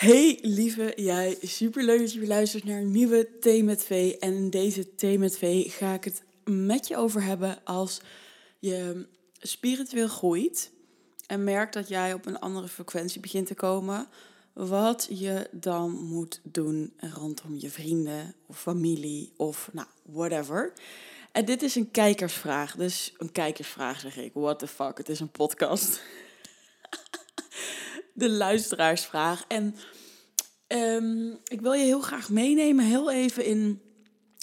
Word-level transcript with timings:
Hey 0.00 0.38
lieve 0.42 0.92
jij, 0.96 1.38
superleuk 1.42 2.00
dat 2.00 2.12
je 2.12 2.26
luistert 2.26 2.64
naar 2.64 2.78
een 2.78 2.90
nieuwe 2.90 3.38
Thee 3.40 3.64
met 3.64 3.84
V. 3.84 4.16
En 4.18 4.34
in 4.34 4.50
deze 4.50 4.94
Thee 4.94 5.18
met 5.18 5.38
V 5.38 5.72
ga 5.72 5.94
ik 5.94 6.04
het 6.04 6.22
met 6.44 6.88
je 6.88 6.96
over 6.96 7.22
hebben 7.22 7.64
als 7.64 8.00
je 8.58 9.06
spiritueel 9.38 10.08
groeit 10.08 10.70
en 11.26 11.44
merkt 11.44 11.74
dat 11.74 11.88
jij 11.88 12.14
op 12.14 12.26
een 12.26 12.38
andere 12.38 12.68
frequentie 12.68 13.20
begint 13.20 13.46
te 13.46 13.54
komen. 13.54 14.08
Wat 14.52 15.08
je 15.10 15.48
dan 15.50 15.90
moet 15.90 16.40
doen 16.42 16.92
rondom 16.96 17.56
je 17.58 17.70
vrienden 17.70 18.34
of 18.46 18.60
familie 18.60 19.32
of 19.36 19.70
nou, 19.72 19.88
whatever. 20.02 20.72
En 21.32 21.44
dit 21.44 21.62
is 21.62 21.74
een 21.74 21.90
kijkersvraag. 21.90 22.76
Dus 22.76 23.14
een 23.18 23.32
kijkersvraag 23.32 24.00
zeg 24.00 24.16
ik. 24.16 24.30
What 24.34 24.58
the 24.58 24.66
fuck, 24.66 24.98
het 24.98 25.08
is 25.08 25.20
een 25.20 25.30
podcast. 25.30 26.00
De 28.20 28.30
luisteraarsvraag. 28.30 29.44
En 29.48 29.74
um, 30.68 31.38
ik 31.44 31.60
wil 31.60 31.72
je 31.72 31.84
heel 31.84 32.00
graag 32.00 32.30
meenemen, 32.30 32.84
heel 32.84 33.10
even 33.10 33.44
in 33.44 33.80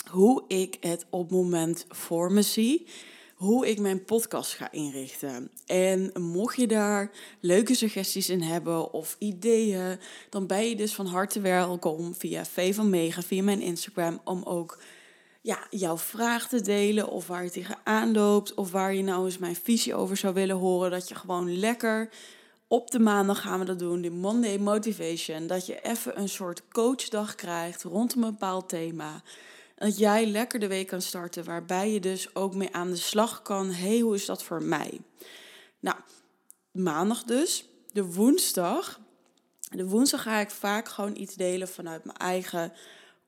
hoe 0.10 0.44
ik 0.48 0.78
het 0.80 1.06
op 1.10 1.32
moment 1.32 1.86
voor 1.90 2.32
me 2.32 2.42
zie. 2.42 2.88
Hoe 3.36 3.68
ik 3.68 3.80
mijn 3.80 4.06
podcast 4.06 4.54
ga 4.54 4.72
inrichten. 4.72 5.52
En 5.66 6.12
mocht 6.22 6.58
je 6.58 6.68
daar 6.68 7.12
leuke 7.40 7.76
suggesties 7.76 8.30
in 8.30 8.42
hebben 8.42 8.94
of 8.94 9.16
ideeën, 9.20 10.00
dan 10.30 10.48
ben 10.48 10.70
je 10.70 10.76
dus 10.76 10.94
van 10.94 11.06
harte 11.06 11.42
welkom 11.42 12.16
via 12.16 12.46
V 12.46 12.76
van 12.76 12.90
Mega, 12.90 13.22
via 13.22 13.44
mijn 13.44 13.62
Instagram, 13.62 14.22
om 14.24 14.44
ook 14.44 14.82
ja, 15.42 15.68
jouw 15.70 15.98
vraag 15.98 16.48
te 16.48 16.62
delen 16.62 17.10
of 17.10 17.28
waar 17.28 17.44
je 17.44 17.50
tegenaan 17.50 18.12
loopt 18.12 18.54
of 18.54 18.72
waar 18.72 18.94
je 18.94 19.04
nou 19.04 19.26
eens 19.26 19.38
mijn 19.38 19.56
visie 19.56 19.96
over 19.96 20.18
zou 20.18 20.34
willen 20.34 20.56
horen. 20.56 20.92
Dat 20.92 21.10
je 21.10 21.16
gewoon 21.16 21.60
lekker 21.60 22.10
op 22.68 22.92
de 22.92 23.00
maandag 23.00 23.42
gaan 23.42 23.60
we 23.60 23.66
dat 23.66 23.80
doen, 23.80 24.02
de 24.02 24.10
Monday 24.10 24.58
Motivation. 24.58 25.48
Dat 25.48 25.66
je 25.66 25.82
even 25.82 26.20
een 26.20 26.30
soort 26.30 26.68
coachdag 26.68 27.36
krijgt 27.36 27.84
rondom 27.84 28.24
een 28.24 28.32
bepaald 28.32 28.70
thema. 28.70 29.22
Dat 29.76 29.98
jij 29.98 30.26
lekker 30.26 30.60
de 30.60 30.68
week 30.68 30.88
kan 30.88 31.02
starten, 31.02 31.44
waarbij 31.44 31.92
je 31.92 32.00
dus 32.00 32.36
ook 32.36 32.56
mee 32.56 32.74
aan 32.74 32.90
de 32.90 32.96
slag 32.96 33.42
kan. 33.42 33.72
hey, 33.72 34.00
hoe 34.00 34.16
is 34.16 34.26
dat 34.26 34.44
voor 34.44 34.64
mij? 34.64 35.02
Nou, 35.80 35.98
maandag 36.72 37.24
dus. 37.24 37.66
De 37.92 38.06
woensdag. 38.06 39.00
De 39.70 39.88
woensdag 39.88 40.22
ga 40.22 40.40
ik 40.40 40.50
vaak 40.50 40.88
gewoon 40.88 41.16
iets 41.16 41.36
delen 41.36 41.68
vanuit 41.68 42.06
mijn 42.06 42.18
eigen 42.18 42.74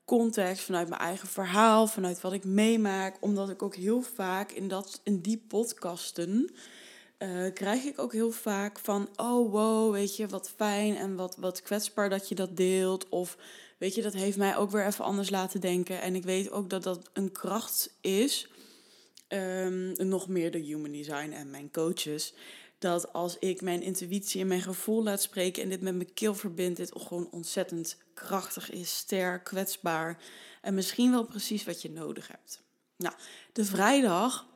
context, 0.04 0.64
vanuit 0.64 0.88
mijn 0.88 1.00
eigen 1.00 1.28
verhaal, 1.28 1.86
vanuit 1.86 2.20
wat 2.20 2.32
ik 2.32 2.44
meemaak. 2.44 3.16
Omdat 3.20 3.50
ik 3.50 3.62
ook 3.62 3.74
heel 3.74 4.02
vaak 4.02 4.52
in, 4.52 4.68
dat, 4.68 5.00
in 5.04 5.20
die 5.20 5.44
podcasten 5.48 6.50
uh, 7.22 7.52
krijg 7.52 7.84
ik 7.84 7.98
ook 7.98 8.12
heel 8.12 8.30
vaak 8.30 8.78
van, 8.78 9.08
oh 9.16 9.50
wow, 9.50 9.92
weet 9.92 10.16
je, 10.16 10.26
wat 10.26 10.50
fijn 10.56 10.96
en 10.96 11.16
wat, 11.16 11.36
wat 11.36 11.62
kwetsbaar 11.62 12.08
dat 12.08 12.28
je 12.28 12.34
dat 12.34 12.56
deelt. 12.56 13.08
Of 13.08 13.36
weet 13.78 13.94
je, 13.94 14.02
dat 14.02 14.12
heeft 14.12 14.36
mij 14.36 14.56
ook 14.56 14.70
weer 14.70 14.86
even 14.86 15.04
anders 15.04 15.30
laten 15.30 15.60
denken. 15.60 16.00
En 16.00 16.14
ik 16.14 16.24
weet 16.24 16.50
ook 16.50 16.70
dat 16.70 16.82
dat 16.82 17.10
een 17.12 17.32
kracht 17.32 17.96
is, 18.00 18.48
um, 19.28 19.92
nog 20.08 20.28
meer 20.28 20.50
de 20.50 20.58
human 20.58 20.92
design 20.92 21.30
en 21.30 21.50
mijn 21.50 21.70
coaches. 21.70 22.34
Dat 22.78 23.12
als 23.12 23.38
ik 23.38 23.60
mijn 23.60 23.82
intuïtie 23.82 24.40
en 24.40 24.46
mijn 24.46 24.62
gevoel 24.62 25.02
laat 25.02 25.22
spreken 25.22 25.62
en 25.62 25.68
dit 25.68 25.80
met 25.80 25.94
mijn 25.94 26.14
keel 26.14 26.34
verbind, 26.34 26.76
dit 26.76 26.92
gewoon 26.96 27.28
ontzettend 27.30 27.96
krachtig 28.14 28.70
is, 28.70 28.96
sterk, 28.96 29.44
kwetsbaar. 29.44 30.22
En 30.62 30.74
misschien 30.74 31.10
wel 31.10 31.24
precies 31.24 31.64
wat 31.64 31.82
je 31.82 31.90
nodig 31.90 32.28
hebt. 32.28 32.62
Nou, 32.96 33.14
de 33.52 33.64
vrijdag 33.64 34.46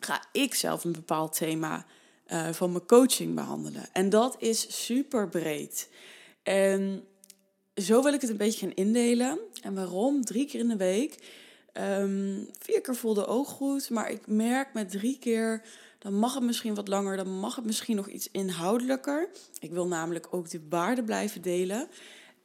ga 0.00 0.24
ik 0.32 0.54
zelf 0.54 0.84
een 0.84 0.92
bepaald 0.92 1.36
thema 1.36 1.86
uh, 2.32 2.52
van 2.52 2.72
mijn 2.72 2.86
coaching 2.86 3.34
behandelen. 3.34 3.84
En 3.92 4.08
dat 4.08 4.36
is 4.38 4.86
super 4.86 5.28
breed. 5.28 5.88
En 6.42 7.04
zo 7.74 8.02
wil 8.02 8.12
ik 8.12 8.20
het 8.20 8.30
een 8.30 8.36
beetje 8.36 8.66
gaan 8.66 8.74
indelen. 8.74 9.38
En 9.62 9.74
waarom? 9.74 10.24
Drie 10.24 10.46
keer 10.46 10.60
in 10.60 10.68
de 10.68 10.76
week. 10.76 11.18
Um, 11.72 12.48
vier 12.58 12.80
keer 12.80 12.96
voelde 12.96 13.26
ook 13.26 13.46
goed. 13.46 13.90
Maar 13.90 14.10
ik 14.10 14.26
merk 14.26 14.74
met 14.74 14.90
drie 14.90 15.18
keer, 15.18 15.62
dan 15.98 16.14
mag 16.14 16.34
het 16.34 16.42
misschien 16.42 16.74
wat 16.74 16.88
langer. 16.88 17.16
Dan 17.16 17.38
mag 17.38 17.56
het 17.56 17.64
misschien 17.64 17.96
nog 17.96 18.08
iets 18.08 18.30
inhoudelijker. 18.30 19.28
Ik 19.58 19.70
wil 19.70 19.86
namelijk 19.86 20.26
ook 20.30 20.50
de 20.50 20.60
waarde 20.68 21.04
blijven 21.04 21.42
delen. 21.42 21.88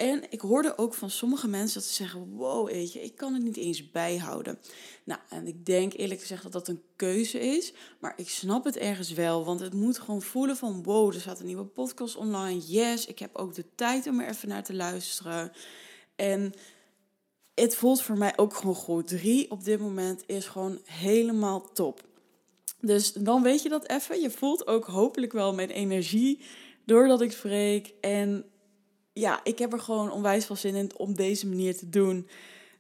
En 0.04 0.24
ik 0.30 0.42
hoorde 0.42 0.78
ook 0.78 0.94
van 0.94 1.10
sommige 1.10 1.48
mensen 1.48 1.80
dat 1.80 1.90
ze 1.90 1.94
zeggen: 1.94 2.36
Wow, 2.36 2.68
weet 2.68 2.94
je, 2.94 3.02
ik 3.04 3.16
kan 3.16 3.34
het 3.34 3.44
niet 3.44 3.58
eens 3.58 3.92
bijhouden. 3.92 4.60
Nou, 5.04 5.20
en 5.30 5.48
ik 5.48 5.66
denk 5.66 5.94
eerlijk 5.94 6.20
gezegd 6.20 6.44
dat 6.44 6.52
dat 6.52 6.68
een 6.68 6.82
keuze 6.96 7.40
is. 7.40 7.74
Maar 8.00 8.14
ik 8.16 8.30
snap 8.30 8.64
het 8.64 8.78
ergens 8.78 9.12
wel. 9.12 9.46
Want 9.46 9.60
het 9.60 9.74
moet 9.74 10.00
gewoon 10.00 10.22
voelen: 10.22 10.58
van 10.58 10.84
wow, 10.84 11.14
er 11.14 11.22
staat 11.22 11.40
een 11.40 11.46
nieuwe 11.46 11.66
podcast 11.66 12.16
online. 12.16 12.62
Yes, 12.66 13.06
ik 13.06 13.20
heb 13.20 13.36
ook 13.36 13.54
de 13.54 13.66
tijd 13.76 14.08
om 14.08 14.20
er 14.20 14.30
even 14.30 14.48
naar 14.48 14.64
te 14.64 14.74
luisteren. 14.74 15.52
En 16.16 16.54
het 17.54 17.76
voelt 17.76 18.02
voor 18.02 18.18
mij 18.18 18.38
ook 18.38 18.54
gewoon 18.54 18.76
goed. 18.76 19.08
Drie 19.08 19.52
op 19.52 19.64
dit 19.64 19.80
moment 19.80 20.24
is 20.26 20.46
gewoon 20.46 20.80
helemaal 20.86 21.72
top. 21.74 22.02
Dus 22.80 23.14
dan 23.14 23.44
weet 23.44 23.62
je 23.62 23.70
dat 23.70 23.90
even. 23.90 24.22
Je 24.22 24.30
voelt 24.30 24.68
ook 24.68 24.86
hopelijk 24.86 25.32
wel 25.32 25.54
mijn 25.54 25.70
energie 25.70 26.40
doordat 26.86 27.22
ik 27.22 27.32
spreek. 27.32 27.94
En 28.02 28.46
ja, 29.14 29.44
ik 29.44 29.60
heb 29.60 29.74
er 29.74 29.80
gewoon 29.80 30.12
onwijs 30.12 30.46
veel 30.46 30.56
zin 30.56 30.76
in 30.76 30.98
om 30.98 31.16
deze 31.16 31.48
manier 31.48 31.78
te 31.78 31.90
doen. 31.90 32.28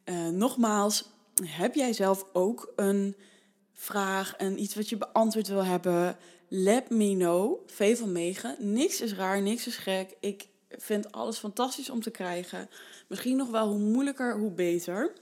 Uh, 0.05 0.27
nogmaals, 0.27 1.09
heb 1.44 1.75
jij 1.75 1.94
zelf 1.94 2.25
ook 2.33 2.73
een 2.75 3.16
vraag 3.73 4.35
en 4.35 4.61
iets 4.61 4.75
wat 4.75 4.89
je 4.89 4.97
beantwoord 4.97 5.47
wil 5.47 5.66
hebben? 5.66 6.17
Let 6.47 6.89
me 6.89 7.16
know. 7.16 7.69
V 7.69 7.97
van. 7.97 8.11
Niks 8.57 9.01
is 9.01 9.13
raar, 9.13 9.41
niks 9.41 9.67
is 9.67 9.77
gek. 9.77 10.16
Ik 10.19 10.47
vind 10.69 11.11
alles 11.11 11.38
fantastisch 11.38 11.89
om 11.89 12.01
te 12.01 12.11
krijgen. 12.11 12.69
Misschien 13.07 13.38
nog 13.38 13.49
wel 13.49 13.67
hoe 13.67 13.79
moeilijker, 13.79 14.38
hoe 14.38 14.51
beter. 14.51 15.13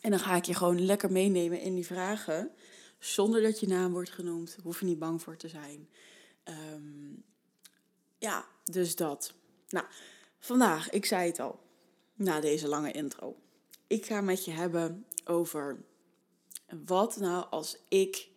En 0.00 0.10
dan 0.10 0.18
ga 0.18 0.36
ik 0.36 0.44
je 0.44 0.54
gewoon 0.54 0.84
lekker 0.84 1.12
meenemen 1.12 1.60
in 1.60 1.74
die 1.74 1.86
vragen. 1.86 2.50
Zonder 2.98 3.42
dat 3.42 3.60
je 3.60 3.66
naam 3.66 3.92
wordt 3.92 4.10
genoemd. 4.10 4.56
Hoef 4.62 4.80
je 4.80 4.86
niet 4.86 4.98
bang 4.98 5.22
voor 5.22 5.36
te 5.36 5.48
zijn. 5.48 5.88
Um, 6.74 7.22
ja, 8.18 8.44
dus 8.64 8.96
dat. 8.96 9.34
Nou, 9.70 9.86
vandaag, 10.38 10.90
ik 10.90 11.04
zei 11.04 11.26
het 11.26 11.40
al, 11.40 11.60
na 12.14 12.40
deze 12.40 12.68
lange 12.68 12.92
intro. 12.92 13.36
Ik 13.86 14.06
ga 14.06 14.20
met 14.20 14.44
je 14.44 14.50
hebben 14.50 15.06
over 15.24 15.84
wat 16.86 17.16
nou 17.16 17.46
als 17.50 17.76
ik 17.88 18.28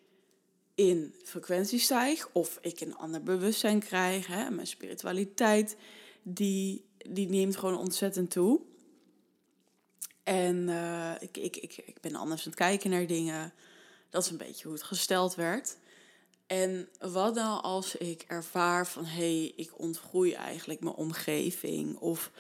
in 0.76 1.16
frequentie 1.24 1.80
stijg 1.80 2.30
of 2.32 2.58
ik 2.62 2.82
een 2.82 2.96
ander 2.96 3.24
bewustzijn 3.24 3.80
krijg. 3.80 4.28
Hè, 4.28 4.50
mijn 4.50 4.68
spiritualiteit, 4.68 5.78
die, 6.24 6.86
die 6.98 7.30
neemt 7.30 7.58
gewoon 7.58 7.78
ontzettend 7.78 8.32
toe. 8.32 8.62
En 10.24 10.68
uh, 10.68 11.14
ik, 11.20 11.38
ik, 11.38 11.58
ik, 11.58 11.78
ik 11.86 12.02
ben 12.02 12.16
anders 12.16 12.42
aan 12.42 12.48
het 12.48 12.60
kijken 12.60 12.90
naar 12.90 13.08
dingen. 13.08 13.54
Dat 14.10 14.24
is 14.24 14.30
een 14.32 14.38
beetje 14.38 14.64
hoe 14.64 14.74
het 14.74 14.84
gesteld 14.84 15.36
werd. 15.36 15.78
En 16.54 16.90
wat 17.00 17.36
nou 17.36 17.62
als 17.62 17.96
ik 17.96 18.26
ervaar 18.28 18.88
van 18.88 19.06
hé, 19.06 19.40
hey, 19.40 19.54
ik 19.56 19.80
ontgroei 19.80 20.32
eigenlijk 20.32 20.80
mijn 20.80 20.96
omgeving 20.96 21.98
of 21.98 22.32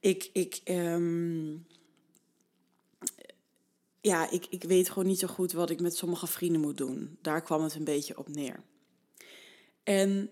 ik, 0.00 0.30
ik, 0.32 0.60
um, 0.64 1.66
ja, 4.00 4.30
ik, 4.30 4.46
ik 4.50 4.62
weet 4.62 4.88
gewoon 4.88 5.06
niet 5.06 5.18
zo 5.18 5.26
goed 5.26 5.52
wat 5.52 5.70
ik 5.70 5.80
met 5.80 5.96
sommige 5.96 6.26
vrienden 6.26 6.60
moet 6.60 6.76
doen. 6.76 7.18
Daar 7.22 7.42
kwam 7.42 7.62
het 7.62 7.74
een 7.74 7.84
beetje 7.84 8.18
op 8.18 8.28
neer. 8.28 8.62
En 9.82 10.30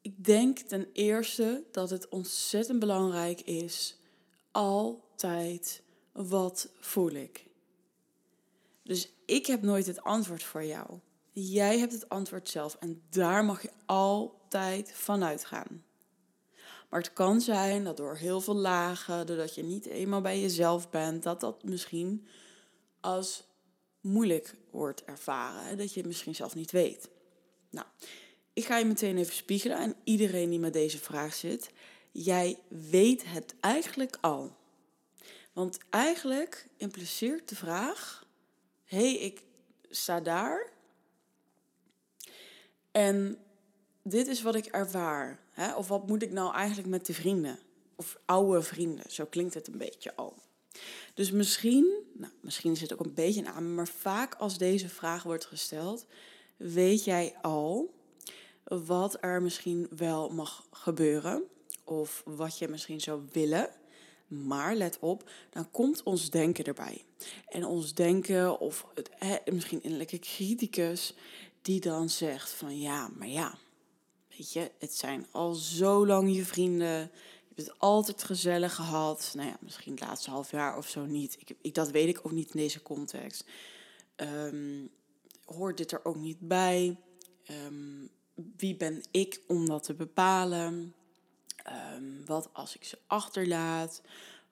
ik 0.00 0.24
denk 0.24 0.58
ten 0.58 0.88
eerste 0.92 1.64
dat 1.72 1.90
het 1.90 2.08
ontzettend 2.08 2.78
belangrijk 2.78 3.40
is, 3.40 3.96
altijd 4.50 5.82
wat 6.12 6.68
voel 6.80 7.10
ik. 7.10 7.46
Dus 8.82 9.12
ik 9.24 9.46
heb 9.46 9.62
nooit 9.62 9.86
het 9.86 10.02
antwoord 10.02 10.42
voor 10.42 10.64
jou. 10.64 10.98
Jij 11.38 11.78
hebt 11.78 11.92
het 11.92 12.08
antwoord 12.08 12.48
zelf 12.48 12.76
en 12.80 13.02
daar 13.10 13.44
mag 13.44 13.62
je 13.62 13.70
altijd 13.86 14.92
vanuit 14.92 15.44
gaan. 15.44 15.84
Maar 16.88 17.00
het 17.00 17.12
kan 17.12 17.40
zijn 17.40 17.84
dat 17.84 17.96
door 17.96 18.16
heel 18.16 18.40
veel 18.40 18.54
lagen, 18.54 19.26
doordat 19.26 19.54
je 19.54 19.62
niet 19.62 19.86
eenmaal 19.86 20.20
bij 20.20 20.40
jezelf 20.40 20.90
bent, 20.90 21.22
dat 21.22 21.40
dat 21.40 21.64
misschien 21.64 22.26
als 23.00 23.44
moeilijk 24.00 24.54
wordt 24.70 25.04
ervaren. 25.04 25.78
Dat 25.78 25.92
je 25.92 25.98
het 25.98 26.08
misschien 26.08 26.34
zelf 26.34 26.54
niet 26.54 26.70
weet. 26.70 27.08
Nou, 27.70 27.86
ik 28.52 28.64
ga 28.64 28.78
je 28.78 28.84
meteen 28.84 29.18
even 29.18 29.34
spiegelen 29.34 29.76
aan 29.76 29.94
iedereen 30.04 30.50
die 30.50 30.58
met 30.58 30.72
deze 30.72 30.98
vraag 30.98 31.34
zit. 31.34 31.70
Jij 32.12 32.58
weet 32.68 33.24
het 33.24 33.54
eigenlijk 33.60 34.18
al. 34.20 34.56
Want 35.52 35.78
eigenlijk 35.90 36.68
impliceert 36.76 37.48
de 37.48 37.56
vraag: 37.56 38.26
hé, 38.84 38.98
hey, 38.98 39.14
ik 39.14 39.42
sta 39.90 40.20
daar 40.20 40.74
en 42.96 43.38
dit 44.02 44.26
is 44.26 44.42
wat 44.42 44.54
ik 44.54 44.66
ervaar. 44.66 45.38
Hè? 45.50 45.74
Of 45.74 45.88
wat 45.88 46.06
moet 46.06 46.22
ik 46.22 46.32
nou 46.32 46.54
eigenlijk 46.54 46.88
met 46.88 47.06
de 47.06 47.14
vrienden? 47.14 47.58
Of 47.96 48.18
oude 48.24 48.62
vrienden, 48.62 49.10
zo 49.10 49.24
klinkt 49.24 49.54
het 49.54 49.66
een 49.66 49.78
beetje 49.78 50.14
al. 50.14 50.34
Dus 51.14 51.30
misschien, 51.30 52.02
nou, 52.14 52.32
misschien 52.40 52.72
is 52.72 52.80
het 52.80 52.92
ook 52.92 53.04
een 53.04 53.14
beetje 53.14 53.46
aan, 53.46 53.74
maar 53.74 53.88
vaak 53.88 54.34
als 54.34 54.58
deze 54.58 54.88
vraag 54.88 55.22
wordt 55.22 55.44
gesteld, 55.46 56.06
weet 56.56 57.04
jij 57.04 57.34
al 57.42 57.94
wat 58.64 59.16
er 59.20 59.42
misschien 59.42 59.86
wel 59.96 60.28
mag 60.28 60.66
gebeuren. 60.70 61.42
of 61.84 62.22
wat 62.24 62.58
je 62.58 62.68
misschien 62.68 63.00
zou 63.00 63.22
willen. 63.32 63.70
Maar 64.26 64.74
let 64.74 64.98
op, 65.00 65.30
dan 65.50 65.70
komt 65.70 66.02
ons 66.02 66.30
denken 66.30 66.64
erbij. 66.64 67.04
En 67.48 67.64
ons 67.64 67.94
denken, 67.94 68.60
of 68.60 68.86
het, 68.94 69.10
hè, 69.14 69.36
misschien 69.52 69.82
innerlijke 69.82 70.18
criticus, 70.18 71.14
die 71.66 71.80
dan 71.80 72.08
zegt 72.08 72.50
van 72.50 72.78
ja, 72.78 73.10
maar 73.18 73.28
ja, 73.28 73.58
weet 74.36 74.52
je, 74.52 74.70
het 74.78 74.94
zijn 74.94 75.26
al 75.30 75.54
zo 75.54 76.06
lang 76.06 76.34
je 76.34 76.44
vrienden. 76.44 76.98
Je 77.48 77.54
hebt 77.54 77.68
het 77.68 77.78
altijd 77.78 78.22
gezellig 78.22 78.74
gehad. 78.74 79.32
Nou 79.34 79.48
ja, 79.48 79.56
misschien 79.60 79.92
het 79.92 80.00
laatste 80.00 80.30
half 80.30 80.50
jaar 80.50 80.76
of 80.76 80.88
zo 80.88 81.04
niet. 81.04 81.36
Ik, 81.40 81.56
ik, 81.60 81.74
dat 81.74 81.90
weet 81.90 82.08
ik 82.08 82.18
ook 82.22 82.32
niet 82.32 82.54
in 82.54 82.60
deze 82.60 82.82
context. 82.82 83.44
Um, 84.16 84.90
hoort 85.44 85.76
dit 85.76 85.92
er 85.92 86.04
ook 86.04 86.16
niet 86.16 86.38
bij? 86.40 86.96
Um, 87.66 88.08
wie 88.56 88.76
ben 88.76 89.02
ik 89.10 89.40
om 89.46 89.66
dat 89.66 89.82
te 89.82 89.94
bepalen? 89.94 90.94
Um, 91.94 92.26
wat 92.26 92.48
als 92.52 92.74
ik 92.74 92.84
ze 92.84 92.98
achterlaat? 93.06 94.02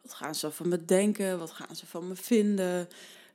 Wat 0.02 0.14
gaan 0.14 0.34
ze 0.34 0.50
van 0.50 0.69
me 0.69 0.84
denken? 0.84 1.38
Wat 1.38 1.50
gaan 1.50 1.76
ze 1.76 1.87
van 1.87 2.08
me 2.08 2.16
vinden? 2.16 2.88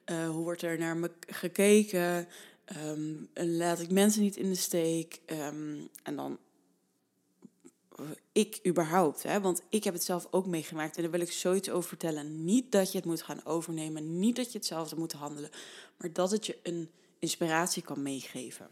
Uh, 0.05 0.29
hoe 0.29 0.43
wordt 0.43 0.61
er 0.61 0.77
naar 0.77 0.97
me 0.97 1.11
gekeken? 1.27 2.27
Um, 2.77 3.29
laat 3.33 3.79
ik 3.79 3.91
mensen 3.91 4.21
niet 4.21 4.35
in 4.35 4.49
de 4.49 4.55
steek? 4.55 5.21
Um, 5.25 5.89
en 6.03 6.15
dan 6.15 6.39
ik 8.31 8.59
überhaupt, 8.67 9.23
hè? 9.23 9.41
want 9.41 9.61
ik 9.69 9.83
heb 9.83 9.93
het 9.93 10.03
zelf 10.03 10.27
ook 10.31 10.45
meegemaakt 10.45 10.95
en 10.95 11.01
daar 11.01 11.11
wil 11.11 11.19
ik 11.19 11.31
zoiets 11.31 11.69
over 11.69 11.89
vertellen. 11.89 12.45
Niet 12.45 12.71
dat 12.71 12.91
je 12.91 12.97
het 12.97 13.07
moet 13.07 13.21
gaan 13.21 13.45
overnemen, 13.45 14.19
niet 14.19 14.35
dat 14.35 14.51
je 14.51 14.57
hetzelfde 14.57 14.95
moet 14.95 15.11
handelen, 15.11 15.49
maar 15.97 16.13
dat 16.13 16.31
het 16.31 16.45
je 16.45 16.57
een 16.63 16.89
inspiratie 17.19 17.83
kan 17.83 18.01
meegeven. 18.01 18.67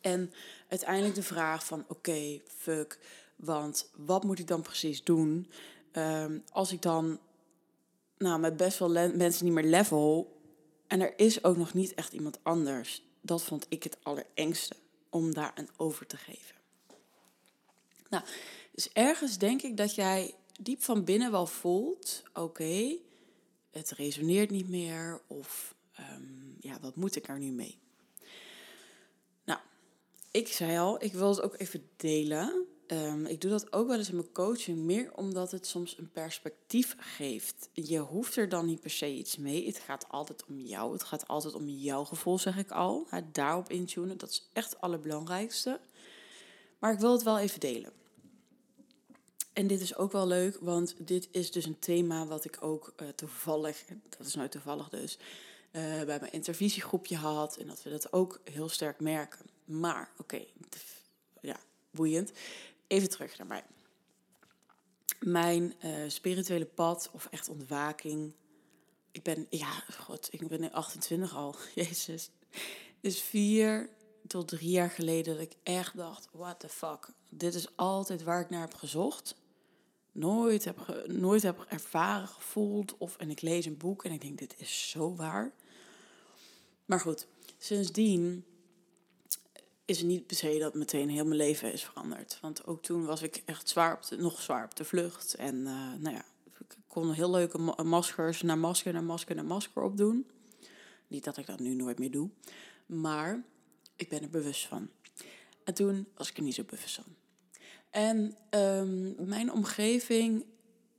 En 0.00 0.32
uiteindelijk 0.68 1.14
de 1.14 1.22
vraag 1.22 1.64
van 1.64 1.84
oké, 1.88 2.40
fuck, 2.46 2.98
want 3.36 3.90
wat 3.96 4.24
moet 4.24 4.38
ik 4.38 4.46
dan 4.46 4.62
precies 4.62 5.04
doen 5.04 5.50
um, 5.92 6.42
als 6.50 6.72
ik 6.72 6.82
dan 6.82 7.18
nou, 8.18 8.40
met 8.40 8.56
best 8.56 8.78
wel 8.78 8.90
mensen 9.14 9.44
niet 9.44 9.54
meer 9.54 9.64
level 9.64 10.39
en 10.90 11.00
er 11.00 11.18
is 11.18 11.44
ook 11.44 11.56
nog 11.56 11.74
niet 11.74 11.94
echt 11.94 12.12
iemand 12.12 12.38
anders. 12.42 13.02
Dat 13.20 13.42
vond 13.42 13.66
ik 13.68 13.82
het 13.82 13.96
allerengste 14.02 14.76
om 15.08 15.34
daar 15.34 15.52
een 15.54 15.68
over 15.76 16.06
te 16.06 16.16
geven. 16.16 16.56
Nou, 18.08 18.24
dus 18.72 18.92
ergens 18.92 19.38
denk 19.38 19.62
ik 19.62 19.76
dat 19.76 19.94
jij 19.94 20.34
diep 20.60 20.82
van 20.82 21.04
binnen 21.04 21.30
wel 21.30 21.46
voelt: 21.46 22.22
oké, 22.34 22.96
het 23.70 23.90
resoneert 23.90 24.50
niet 24.50 24.68
meer 24.68 25.20
of 25.26 25.74
um, 26.00 26.56
ja, 26.60 26.80
wat 26.80 26.96
moet 26.96 27.16
ik 27.16 27.28
er 27.28 27.38
nu 27.38 27.50
mee? 27.50 27.78
Nou, 29.44 29.60
ik 30.30 30.48
zei 30.48 30.78
al, 30.78 31.02
ik 31.02 31.12
wil 31.12 31.28
het 31.28 31.42
ook 31.42 31.58
even 31.58 31.88
delen. 31.96 32.66
Um, 32.92 33.26
ik 33.26 33.40
doe 33.40 33.50
dat 33.50 33.72
ook 33.72 33.88
wel 33.88 33.98
eens 33.98 34.08
in 34.08 34.16
mijn 34.16 34.32
coaching, 34.32 34.78
meer 34.78 35.14
omdat 35.14 35.50
het 35.50 35.66
soms 35.66 35.98
een 35.98 36.10
perspectief 36.10 36.96
geeft. 36.98 37.68
Je 37.72 37.98
hoeft 37.98 38.36
er 38.36 38.48
dan 38.48 38.66
niet 38.66 38.80
per 38.80 38.90
se 38.90 39.12
iets 39.12 39.36
mee. 39.36 39.66
Het 39.66 39.78
gaat 39.78 40.08
altijd 40.08 40.44
om 40.46 40.60
jou. 40.60 40.92
Het 40.92 41.02
gaat 41.02 41.28
altijd 41.28 41.54
om 41.54 41.68
jouw 41.68 42.04
gevoel, 42.04 42.38
zeg 42.38 42.56
ik 42.56 42.70
al. 42.70 43.06
Hè, 43.08 43.20
daarop 43.32 43.70
intunen, 43.70 44.18
dat 44.18 44.30
is 44.30 44.48
echt 44.52 44.70
het 44.70 44.80
allerbelangrijkste. 44.80 45.80
Maar 46.78 46.92
ik 46.92 46.98
wil 46.98 47.12
het 47.12 47.22
wel 47.22 47.38
even 47.38 47.60
delen. 47.60 47.92
En 49.52 49.66
dit 49.66 49.80
is 49.80 49.96
ook 49.96 50.12
wel 50.12 50.26
leuk, 50.26 50.58
want 50.60 50.94
dit 50.98 51.28
is 51.30 51.50
dus 51.50 51.64
een 51.64 51.78
thema 51.78 52.26
wat 52.26 52.44
ik 52.44 52.56
ook 52.60 52.92
uh, 53.02 53.08
toevallig, 53.08 53.84
dat 54.18 54.26
is 54.26 54.34
nou 54.34 54.48
toevallig 54.48 54.88
dus, 54.88 55.18
uh, 55.72 55.82
bij 55.82 56.18
mijn 56.20 56.32
intervisiegroepje 56.32 57.16
had. 57.16 57.56
En 57.56 57.66
dat 57.66 57.82
we 57.82 57.90
dat 57.90 58.12
ook 58.12 58.40
heel 58.44 58.68
sterk 58.68 59.00
merken. 59.00 59.46
Maar, 59.64 60.10
oké, 60.18 60.44
ja, 61.40 61.56
boeiend. 61.90 62.32
Even 62.90 63.08
terug 63.08 63.38
naar 63.38 63.46
mij. 63.46 63.64
Mijn 65.20 65.74
uh, 65.84 66.08
spirituele 66.08 66.64
pad, 66.66 67.10
of 67.12 67.26
echt 67.30 67.48
ontwaking. 67.48 68.32
Ik 69.10 69.22
ben, 69.22 69.46
ja, 69.50 69.70
god, 69.98 70.28
ik 70.30 70.48
ben 70.48 70.60
nu 70.60 70.70
28 70.70 71.36
al. 71.36 71.54
Jezus. 71.74 72.30
Is 73.00 73.20
vier 73.20 73.90
tot 74.26 74.48
drie 74.48 74.70
jaar 74.70 74.90
geleden 74.90 75.34
dat 75.34 75.42
ik 75.42 75.56
echt 75.62 75.96
dacht: 75.96 76.28
what 76.32 76.60
the 76.60 76.68
fuck. 76.68 77.08
Dit 77.28 77.54
is 77.54 77.76
altijd 77.76 78.22
waar 78.22 78.40
ik 78.40 78.50
naar 78.50 78.60
heb 78.60 78.74
gezocht. 78.74 79.34
Nooit 80.12 80.64
heb, 80.64 81.04
nooit 81.06 81.42
heb 81.42 81.66
ervaren, 81.68 82.28
gevoeld. 82.28 82.98
Of, 82.98 83.16
en 83.16 83.30
ik 83.30 83.40
lees 83.40 83.66
een 83.66 83.76
boek 83.76 84.04
en 84.04 84.12
ik 84.12 84.20
denk: 84.20 84.38
dit 84.38 84.54
is 84.58 84.90
zo 84.90 85.14
waar. 85.14 85.52
Maar 86.84 87.00
goed, 87.00 87.26
sindsdien 87.58 88.44
is 89.90 90.02
niet 90.02 90.26
per 90.26 90.36
se 90.36 90.58
dat 90.58 90.74
meteen 90.74 91.08
heel 91.08 91.24
mijn 91.24 91.36
leven 91.36 91.72
is 91.72 91.84
veranderd. 91.84 92.38
Want 92.40 92.66
ook 92.66 92.82
toen 92.82 93.04
was 93.04 93.22
ik 93.22 93.42
echt 93.44 93.68
zwaar 93.68 93.94
op 93.94 94.06
de, 94.06 94.16
nog 94.16 94.40
zwaar 94.40 94.64
op 94.64 94.76
de 94.76 94.84
vlucht. 94.84 95.34
En 95.34 95.56
uh, 95.56 95.94
nou 95.98 96.14
ja, 96.14 96.24
ik 96.58 96.76
kon 96.86 97.12
heel 97.12 97.30
leuke 97.30 97.58
maskers 97.82 98.42
naar 98.42 98.58
masker 98.58 98.92
naar 98.92 99.04
masker 99.04 99.34
naar 99.34 99.44
masker 99.44 99.82
opdoen. 99.82 100.26
Niet 101.08 101.24
dat 101.24 101.36
ik 101.36 101.46
dat 101.46 101.60
nu 101.60 101.74
nooit 101.74 101.98
meer 101.98 102.10
doe. 102.10 102.30
Maar 102.86 103.42
ik 103.96 104.08
ben 104.08 104.22
er 104.22 104.30
bewust 104.30 104.66
van. 104.66 104.88
En 105.64 105.74
toen 105.74 106.06
was 106.14 106.30
ik 106.30 106.36
er 106.36 106.42
niet 106.42 106.54
zo 106.54 106.64
bewust 106.64 106.94
van. 106.94 107.14
En 107.90 108.36
um, 108.50 109.14
mijn 109.18 109.52
omgeving... 109.52 110.44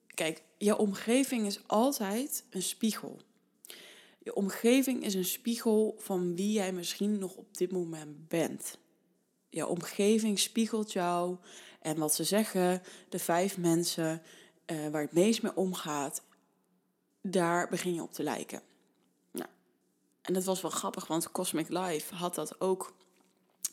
Kijk, 0.08 0.44
jouw 0.58 0.78
omgeving 0.78 1.46
is 1.46 1.60
altijd 1.68 2.44
een 2.50 2.62
spiegel. 2.62 3.22
Je 4.24 4.36
omgeving 4.36 5.04
is 5.04 5.14
een 5.14 5.26
spiegel 5.26 5.96
van 5.98 6.36
wie 6.36 6.52
jij 6.52 6.74
misschien 6.74 7.18
nog 7.18 7.36
op 7.36 7.58
dit 7.58 7.72
moment 7.72 8.28
bent. 8.28 8.78
Je 9.52 9.68
omgeving 9.68 10.40
spiegelt 10.40 10.92
jou 10.92 11.38
en 11.82 11.98
wat 11.98 12.14
ze 12.14 12.24
zeggen, 12.24 12.84
de 13.10 13.20
vijf 13.20 13.58
mensen 13.58 14.22
uh, 14.66 14.88
waar 14.88 15.02
het 15.02 15.12
meest 15.12 15.42
mee 15.42 15.56
omgaat, 15.56 16.22
daar 17.22 17.70
begin 17.70 17.94
je 17.94 18.02
op 18.02 18.14
te 18.14 18.24
lijken. 18.24 18.62
Nou, 19.32 19.50
en 20.22 20.34
dat 20.34 20.44
was 20.44 20.62
wel 20.62 20.72
grappig, 20.72 21.08
want 21.08 21.32
Cosmic 21.32 21.70
Life 21.70 22.16
had 22.16 22.36
dat 22.36 22.62
ook, 22.62 22.94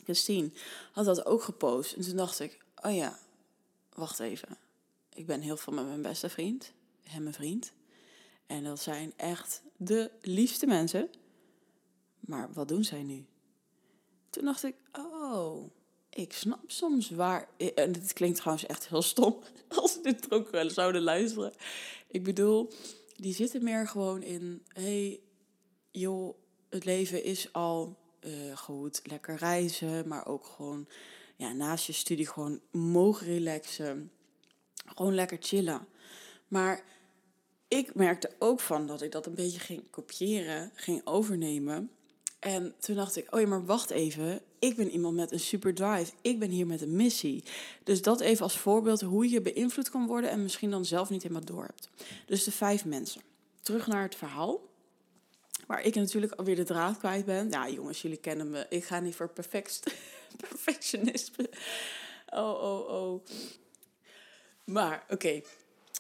Christine 0.05 0.51
had 0.93 1.05
dat 1.05 1.27
ook 1.27 1.43
gepost. 1.43 1.93
En 1.93 2.03
toen 2.03 2.17
dacht 2.17 2.41
ik, 2.41 2.65
oh 2.83 2.95
ja, 2.95 3.19
wacht 3.95 4.21
even. 4.21 4.57
Ik 5.15 5.27
ben 5.27 5.41
heel 5.41 5.57
veel 5.57 5.73
met 5.73 5.87
mijn 5.87 6.03
beste 6.03 6.29
vriend 6.29 6.73
en 7.03 7.23
mijn 7.23 7.35
vriend. 7.35 7.73
En 8.47 8.65
dat 8.65 8.81
zijn 8.81 9.13
echt 9.17 9.63
de 9.77 10.11
liefste 10.21 10.67
mensen. 10.67 11.11
Maar 12.21 12.53
wat 12.53 12.69
doen 12.69 12.85
zij 12.85 13.03
nu? 13.03 13.27
Toen 14.31 14.45
dacht 14.45 14.65
ik, 14.65 14.75
oh, 14.93 15.71
ik 16.11 16.33
snap 16.33 16.71
soms 16.71 17.11
waar. 17.11 17.49
En 17.75 17.93
dit 17.93 18.13
klinkt 18.13 18.37
trouwens 18.37 18.67
echt 18.67 18.89
heel 18.89 19.03
stom 19.03 19.39
als 19.77 19.93
ze 19.93 20.01
dit 20.01 20.31
ook 20.31 20.51
wel 20.51 20.71
zouden 20.71 21.03
luisteren. 21.03 21.53
Ik 22.07 22.25
bedoel, 22.25 22.73
die 23.17 23.35
zitten 23.35 23.65
meer 23.65 23.89
gewoon 23.89 24.23
in: 24.23 24.63
hey, 24.69 25.21
joh, 25.91 26.35
het 26.69 26.85
leven 26.85 27.25
is 27.25 27.53
al 27.53 27.97
uh, 28.21 28.57
goed, 28.57 29.01
lekker 29.03 29.37
reizen, 29.37 30.09
maar 30.09 30.27
ook 30.27 30.47
gewoon 30.47 30.87
ja, 31.37 31.53
naast 31.53 31.87
je 31.87 31.93
studie 31.93 32.27
gewoon 32.27 32.61
mogen 32.71 33.27
relaxen, 33.27 34.13
gewoon 34.87 35.15
lekker 35.15 35.39
chillen. 35.41 35.87
Maar 36.49 36.85
ik 37.69 37.95
merkte 37.95 38.31
ook 38.39 38.61
van 38.61 38.87
dat 38.87 39.03
ik 39.03 39.13
dat 39.13 39.27
een 39.27 39.35
beetje 39.35 39.61
ging 39.61 39.91
kopiëren, 39.91 40.71
ging 40.75 41.01
overnemen. 41.05 41.91
En 42.39 42.75
toen 42.79 42.97
dacht 42.97 43.17
ik, 43.17 43.35
oh 43.35 43.41
ja, 43.41 43.47
maar 43.47 43.65
wacht 43.65 43.91
even. 43.91 44.41
Ik 44.59 44.77
ben 44.77 44.91
iemand 44.91 45.17
met 45.17 45.33
een 45.33 45.41
super 45.41 45.75
drive. 45.75 46.13
Ik 46.21 46.39
ben 46.39 46.51
hier 46.51 46.67
met 46.67 46.81
een 46.81 46.97
missie. 46.97 47.45
Dus 47.85 48.03
dat 48.03 48.21
even 48.21 48.43
als 48.43 48.59
voorbeeld 48.59 49.01
hoe 49.01 49.31
je 49.31 49.41
beïnvloed 49.41 49.91
kan 49.91 50.07
worden 50.07 50.31
en 50.31 50.43
misschien 50.43 50.71
dan 50.71 50.85
zelf 50.85 51.11
niet 51.11 51.23
helemaal 51.23 51.45
door 51.45 51.65
hebt. 51.65 51.89
Dus 52.27 52.45
de 52.45 52.53
vijf 52.53 52.85
mensen. 52.85 53.21
Terug 53.61 53.87
naar 53.87 54.03
het 54.03 54.15
verhaal. 54.15 54.67
Waar 55.67 55.83
ik 55.83 55.95
natuurlijk 55.95 56.33
alweer 56.33 56.57
de 56.57 56.65
draad 56.65 56.99
kwijt 56.99 57.25
ben. 57.25 57.51
Ja, 57.51 57.69
jongens, 57.69 58.03
jullie 58.03 58.17
kennen 58.17 58.51
me. 58.51 58.67
Ik 58.69 58.85
ga 58.85 59.01
niet 59.01 59.15
voor 59.15 59.29
perfect, 59.29 59.83
perfectionisme. 60.49 61.51
Oh, 62.27 62.63
oh, 62.63 62.89
oh. 62.89 63.25
Maar, 64.65 65.05
oké 65.09 65.43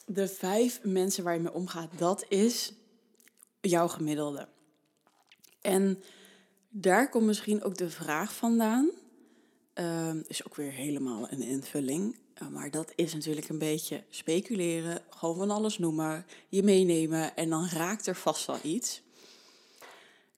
de 0.08 0.28
vijf 0.28 0.80
mensen 0.82 1.24
waar 1.24 1.34
je 1.34 1.40
mee 1.40 1.52
omgaat, 1.52 1.90
dat 1.98 2.24
is 2.28 2.72
jouw 3.60 3.88
gemiddelde. 3.88 4.48
En 5.60 6.02
daar 6.80 7.08
komt 7.08 7.26
misschien 7.26 7.62
ook 7.62 7.76
de 7.76 7.90
vraag 7.90 8.34
vandaan. 8.34 8.90
Uh, 9.74 10.10
is 10.26 10.46
ook 10.46 10.54
weer 10.54 10.72
helemaal 10.72 11.26
een 11.30 11.42
invulling. 11.42 12.16
Uh, 12.42 12.48
maar 12.48 12.70
dat 12.70 12.92
is 12.94 13.14
natuurlijk 13.14 13.48
een 13.48 13.58
beetje 13.58 14.02
speculeren, 14.10 15.02
gewoon 15.10 15.36
van 15.36 15.50
alles 15.50 15.78
noemen, 15.78 16.26
je 16.48 16.62
meenemen 16.62 17.36
en 17.36 17.50
dan 17.50 17.68
raakt 17.68 18.06
er 18.06 18.16
vast 18.16 18.46
wel 18.46 18.58
iets. 18.62 19.02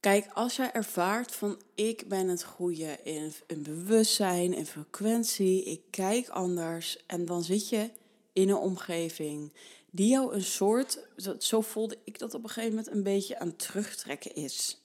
Kijk, 0.00 0.26
als 0.34 0.56
jij 0.56 0.72
ervaart 0.72 1.34
van 1.34 1.60
ik 1.74 2.08
ben 2.08 2.28
het 2.28 2.44
goede 2.44 2.98
in 3.02 3.32
een 3.46 3.62
bewustzijn 3.62 4.54
en 4.54 4.66
frequentie, 4.66 5.64
ik 5.64 5.80
kijk 5.90 6.28
anders 6.28 7.04
en 7.06 7.24
dan 7.24 7.42
zit 7.42 7.68
je 7.68 7.90
in 8.32 8.48
een 8.48 8.56
omgeving 8.56 9.52
die 9.90 10.08
jou 10.08 10.34
een 10.34 10.42
soort, 10.42 10.98
zo 11.38 11.60
voelde 11.60 11.98
ik 12.04 12.18
dat 12.18 12.34
op 12.34 12.42
een 12.42 12.48
gegeven 12.48 12.76
moment, 12.76 12.94
een 12.94 13.02
beetje 13.02 13.38
aan 13.38 13.56
terugtrekken 13.56 14.34
is. 14.34 14.80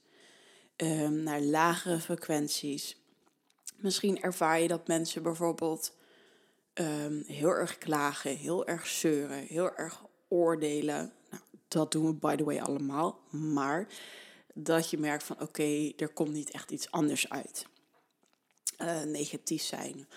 Um, 0.78 1.24
naar 1.24 1.42
lagere 1.42 2.00
frequenties. 2.00 2.98
Misschien 3.76 4.22
ervaar 4.22 4.60
je 4.60 4.68
dat 4.68 4.88
mensen 4.88 5.24
bijvoorbeeld 5.24 5.96
ehm, 6.74 7.22
heel 7.26 7.50
erg 7.50 7.78
klagen, 7.78 8.38
heel 8.38 8.68
erg 8.68 8.88
zeuren, 8.88 9.38
heel 9.38 9.76
erg 9.76 10.02
oordelen. 10.28 11.14
Nou, 11.30 11.44
dat 11.68 11.92
doen 11.92 12.06
we 12.06 12.14
by 12.14 12.36
the 12.36 12.44
way 12.44 12.60
allemaal. 12.60 13.20
Maar 13.30 13.88
dat 14.54 14.90
je 14.90 14.98
merkt 14.98 15.24
van 15.24 15.42
oké, 15.42 15.92
er 15.98 16.10
komt 16.10 16.34
niet 16.34 16.52
echt 16.52 16.72
iets 16.72 16.92
anders 16.92 17.30
uit. 17.30 17.66
Uh, 18.82 19.02
negatief 19.02 19.62
zijn. 19.62 20.08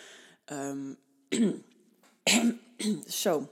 Um, 0.52 0.98
zo, 3.06 3.48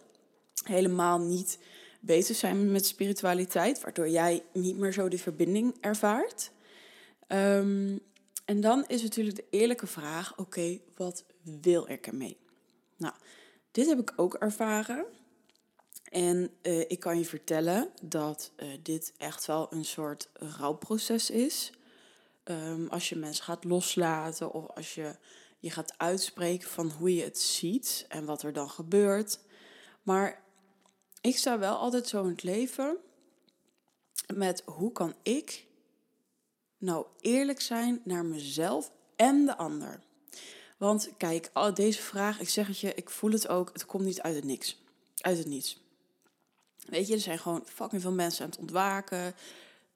helemaal 0.65 1.19
niet 1.19 1.59
bezig 2.01 2.37
zijn 2.37 2.73
met 2.73 2.87
spiritualiteit, 2.87 3.81
waardoor 3.81 4.09
jij 4.09 4.43
niet 4.53 4.77
meer 4.77 4.93
zo 4.93 5.09
die 5.09 5.21
verbinding 5.21 5.77
ervaart. 5.81 6.51
Um, 7.29 8.01
en 8.45 8.61
dan 8.61 8.87
is 8.87 9.03
natuurlijk 9.03 9.37
de 9.37 9.47
eerlijke 9.51 9.87
vraag: 9.87 10.39
oké, 10.39 10.81
wat 10.95 11.25
wil 11.43 11.89
ik 11.89 12.07
ermee? 12.07 12.39
Nou, 12.97 13.15
dit 13.71 13.87
heb 13.87 13.99
ik 13.99 14.13
ook 14.17 14.35
ervaren. 14.35 15.07
En 16.07 16.51
uh, 16.63 16.81
ik 16.81 17.01
kan 17.01 17.19
je 17.19 17.25
vertellen 17.25 17.91
dat 18.03 18.53
uh, 18.57 18.69
dit 18.83 19.13
echt 19.17 19.47
wel 19.47 19.73
een 19.73 19.85
soort 19.85 20.29
rouwproces 20.33 21.31
is. 21.31 21.73
Um, 22.45 22.89
als 22.89 23.09
je 23.09 23.17
mensen 23.17 23.45
gaat 23.45 23.65
loslaten 23.65 24.53
of 24.53 24.67
als 24.75 24.95
je 24.95 25.17
je 25.59 25.71
gaat 25.71 25.95
uitspreken 25.99 26.69
van 26.69 26.91
hoe 26.91 27.15
je 27.15 27.23
het 27.23 27.39
ziet 27.39 28.05
en 28.09 28.25
wat 28.25 28.43
er 28.43 28.53
dan 28.53 28.71
gebeurt. 28.71 29.41
Maar 30.03 30.43
ik 31.21 31.37
sta 31.37 31.59
wel 31.59 31.77
altijd 31.77 32.09
zo 32.09 32.23
in 32.23 32.29
het 32.29 32.43
leven 32.43 32.97
met 34.35 34.63
hoe 34.65 34.93
kan 34.93 35.15
ik 35.23 35.67
nou 36.79 37.07
eerlijk 37.21 37.61
zijn 37.61 38.01
naar 38.05 38.25
mezelf 38.25 38.93
en 39.17 39.45
de 39.45 39.57
ander. 39.57 40.01
Want 40.77 41.11
kijk, 41.17 41.51
deze 41.75 42.03
vraag, 42.03 42.41
ik 42.41 42.49
zeg 42.49 42.67
het 42.67 42.79
je, 42.79 42.95
ik 42.95 43.11
voel 43.11 43.31
het 43.31 43.49
ook, 43.49 43.71
het 43.73 43.87
komt 43.87 44.05
niet 44.05 44.21
uit 44.21 44.35
het 44.35 44.45
niks. 44.45 44.83
Uit 45.21 45.39
het 45.39 45.47
niets. 45.47 45.81
Weet 46.89 47.07
je, 47.07 47.15
er 47.15 47.21
zijn 47.21 47.39
gewoon 47.39 47.63
fucking 47.67 48.03
veel 48.03 48.13
mensen 48.13 48.45
aan 48.45 48.51
het 48.51 48.59
ontwaken. 48.59 49.35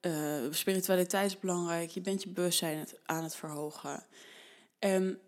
Uh, 0.01 0.41
spiritualiteit 0.49 1.31
is 1.31 1.39
belangrijk. 1.39 1.89
Je 1.89 2.01
bent 2.01 2.23
je 2.23 2.29
bewustzijn 2.29 2.87
aan 3.05 3.23
het 3.23 3.35
verhogen. 3.35 4.05
En 4.79 5.19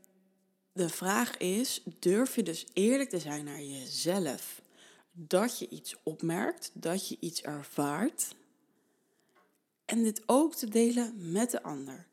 de 0.72 0.90
vraag 0.90 1.38
is: 1.38 1.82
durf 2.00 2.36
je 2.36 2.44
dus 2.44 2.66
eerlijk 2.74 3.10
te 3.10 3.20
zijn 3.20 3.46
naar 3.46 3.62
jezelf? 3.62 4.62
Dat 5.12 5.60
je 5.60 5.70
iets 5.70 5.96
opmerkt, 6.04 6.72
dat 6.74 7.08
je 7.08 7.18
iets 7.20 7.42
ervaart. 7.42 8.36
En 9.86 10.04
dit 10.04 10.22
ook 10.26 10.56
te 10.56 10.70
delen 10.70 11.32
met 11.32 11.52
de 11.52 11.64
ander. 11.64 12.08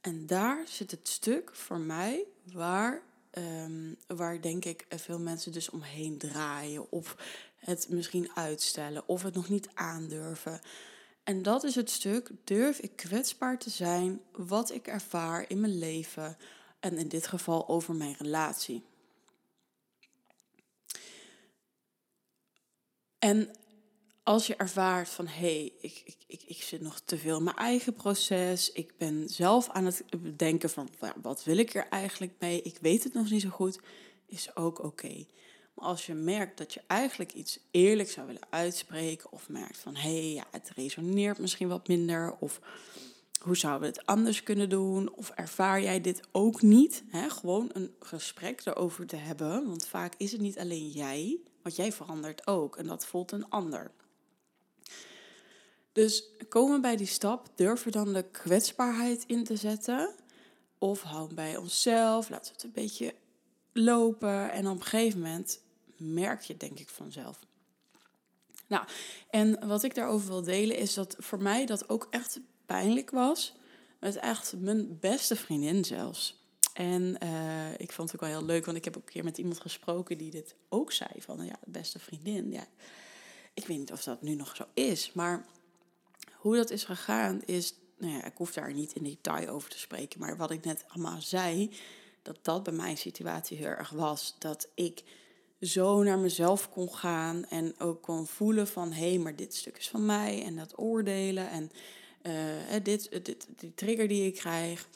En 0.00 0.26
daar 0.26 0.68
zit 0.68 0.90
het 0.90 1.08
stuk 1.08 1.54
voor 1.54 1.80
mij 1.80 2.24
waar, 2.52 3.02
um, 3.32 3.96
waar 4.06 4.40
denk 4.40 4.64
ik 4.64 4.86
veel 4.88 5.18
mensen 5.18 5.52
dus 5.52 5.70
omheen 5.70 6.18
draaien. 6.18 6.90
Of 6.90 7.16
het 7.56 7.86
misschien 7.88 8.30
uitstellen. 8.34 9.08
Of 9.08 9.22
het 9.22 9.34
nog 9.34 9.48
niet 9.48 9.68
aandurven. 9.74 10.60
En 11.24 11.42
dat 11.42 11.64
is 11.64 11.74
het 11.74 11.90
stuk, 11.90 12.30
durf 12.44 12.78
ik 12.78 12.96
kwetsbaar 12.96 13.58
te 13.58 13.70
zijn 13.70 14.20
wat 14.32 14.70
ik 14.70 14.86
ervaar 14.86 15.50
in 15.50 15.60
mijn 15.60 15.78
leven 15.78 16.36
en 16.80 16.98
in 16.98 17.08
dit 17.08 17.26
geval 17.26 17.68
over 17.68 17.94
mijn 17.94 18.14
relatie. 18.18 18.84
En 23.18 23.50
als 24.26 24.46
je 24.46 24.56
ervaart 24.56 25.08
van 25.08 25.26
hé, 25.26 25.40
hey, 25.40 25.72
ik, 25.80 26.02
ik, 26.04 26.16
ik, 26.26 26.42
ik 26.46 26.62
zit 26.62 26.80
nog 26.80 27.00
te 27.00 27.18
veel 27.18 27.36
in 27.36 27.44
mijn 27.44 27.56
eigen 27.56 27.92
proces, 27.92 28.72
ik 28.72 28.92
ben 28.98 29.28
zelf 29.28 29.68
aan 29.68 29.84
het 29.84 30.04
denken 30.36 30.70
van 30.70 30.88
wat 31.22 31.44
wil 31.44 31.56
ik 31.56 31.74
er 31.74 31.88
eigenlijk 31.88 32.32
mee, 32.38 32.62
ik 32.62 32.78
weet 32.80 33.04
het 33.04 33.12
nog 33.12 33.30
niet 33.30 33.42
zo 33.42 33.48
goed, 33.48 33.80
is 34.26 34.56
ook 34.56 34.84
oké. 34.84 35.24
Maar 35.74 35.84
als 35.84 36.06
je 36.06 36.14
merkt 36.14 36.58
dat 36.58 36.74
je 36.74 36.82
eigenlijk 36.86 37.32
iets 37.32 37.58
eerlijk 37.70 38.10
zou 38.10 38.26
willen 38.26 38.46
uitspreken, 38.50 39.32
of 39.32 39.48
merkt 39.48 39.78
van 39.78 39.96
hé, 39.96 40.20
hey, 40.20 40.32
ja, 40.32 40.44
het 40.50 40.72
resoneert 40.74 41.38
misschien 41.38 41.68
wat 41.68 41.88
minder, 41.88 42.36
of 42.40 42.60
hoe 43.40 43.56
zouden 43.56 43.90
we 43.90 43.96
het 43.96 44.06
anders 44.06 44.42
kunnen 44.42 44.68
doen? 44.68 45.14
Of 45.14 45.30
ervaar 45.30 45.82
jij 45.82 46.00
dit 46.00 46.20
ook 46.32 46.62
niet? 46.62 47.04
Gewoon 47.12 47.70
een 47.72 47.94
gesprek 48.00 48.62
erover 48.64 49.06
te 49.06 49.16
hebben. 49.16 49.66
Want 49.66 49.86
vaak 49.86 50.14
is 50.16 50.32
het 50.32 50.40
niet 50.40 50.58
alleen 50.58 50.88
jij, 50.88 51.38
want 51.62 51.76
jij 51.76 51.92
verandert 51.92 52.46
ook. 52.46 52.76
En 52.76 52.86
dat 52.86 53.06
voelt 53.06 53.32
een 53.32 53.48
ander. 53.48 53.90
Dus 55.96 56.24
komen 56.48 56.80
bij 56.80 56.96
die 56.96 57.06
stap, 57.06 57.48
durven 57.54 57.92
dan 57.92 58.12
de 58.12 58.22
kwetsbaarheid 58.22 59.24
in 59.26 59.44
te 59.44 59.56
zetten? 59.56 60.14
Of 60.78 61.02
houden 61.02 61.36
bij 61.36 61.56
onszelf, 61.56 62.28
laten 62.28 62.46
we 62.46 62.52
het 62.52 62.62
een 62.64 62.82
beetje 62.82 63.14
lopen. 63.72 64.50
En 64.52 64.68
op 64.68 64.76
een 64.76 64.84
gegeven 64.84 65.20
moment 65.20 65.60
merk 65.96 66.42
je 66.42 66.56
denk 66.56 66.78
ik 66.78 66.88
vanzelf. 66.88 67.38
Nou, 68.66 68.86
en 69.30 69.66
wat 69.68 69.82
ik 69.82 69.94
daarover 69.94 70.28
wil 70.28 70.42
delen 70.42 70.76
is 70.76 70.94
dat 70.94 71.16
voor 71.18 71.42
mij 71.42 71.66
dat 71.66 71.88
ook 71.88 72.06
echt 72.10 72.40
pijnlijk 72.66 73.10
was. 73.10 73.54
Met 74.00 74.16
echt 74.16 74.54
mijn 74.58 74.98
beste 75.00 75.36
vriendin 75.36 75.84
zelfs. 75.84 76.44
En 76.72 77.16
uh, 77.22 77.72
ik 77.78 77.92
vond 77.92 78.12
het 78.12 78.20
ook 78.20 78.28
wel 78.28 78.38
heel 78.38 78.46
leuk, 78.46 78.64
want 78.64 78.76
ik 78.76 78.84
heb 78.84 78.96
ook 78.96 79.06
een 79.06 79.12
keer 79.12 79.24
met 79.24 79.38
iemand 79.38 79.60
gesproken 79.60 80.18
die 80.18 80.30
dit 80.30 80.54
ook 80.68 80.92
zei. 80.92 81.10
Van 81.18 81.44
ja, 81.44 81.58
beste 81.64 81.98
vriendin. 81.98 82.50
Ja, 82.50 82.66
ik 83.54 83.66
weet 83.66 83.78
niet 83.78 83.92
of 83.92 84.02
dat 84.02 84.22
nu 84.22 84.34
nog 84.34 84.56
zo 84.56 84.64
is. 84.74 85.12
Maar 85.12 85.46
hoe 86.46 86.56
dat 86.56 86.70
is 86.70 86.84
gegaan 86.84 87.42
is, 87.44 87.74
nou 87.98 88.12
ja, 88.12 88.24
ik 88.24 88.36
hoef 88.36 88.52
daar 88.52 88.72
niet 88.72 88.92
in 88.92 89.02
detail 89.02 89.48
over 89.48 89.70
te 89.70 89.78
spreken. 89.78 90.20
Maar 90.20 90.36
wat 90.36 90.50
ik 90.50 90.64
net 90.64 90.84
allemaal 90.88 91.20
zei, 91.20 91.70
dat 92.22 92.38
dat 92.42 92.62
bij 92.62 92.72
mijn 92.72 92.96
situatie 92.96 93.56
heel 93.56 93.66
erg 93.66 93.90
was. 93.90 94.36
Dat 94.38 94.68
ik 94.74 95.02
zo 95.60 96.02
naar 96.02 96.18
mezelf 96.18 96.70
kon 96.70 96.94
gaan 96.94 97.44
en 97.44 97.74
ook 97.78 98.02
kon 98.02 98.26
voelen 98.26 98.66
van... 98.66 98.92
hé, 98.92 99.08
hey, 99.08 99.18
maar 99.18 99.36
dit 99.36 99.54
stuk 99.54 99.76
is 99.76 99.88
van 99.88 100.06
mij 100.06 100.44
en 100.44 100.56
dat 100.56 100.78
oordelen 100.78 101.50
en 101.50 101.70
uh, 102.22 102.82
dit, 102.82 103.24
dit, 103.24 103.46
die 103.56 103.74
trigger 103.74 104.08
die 104.08 104.26
ik 104.26 104.34
krijg. 104.34 104.88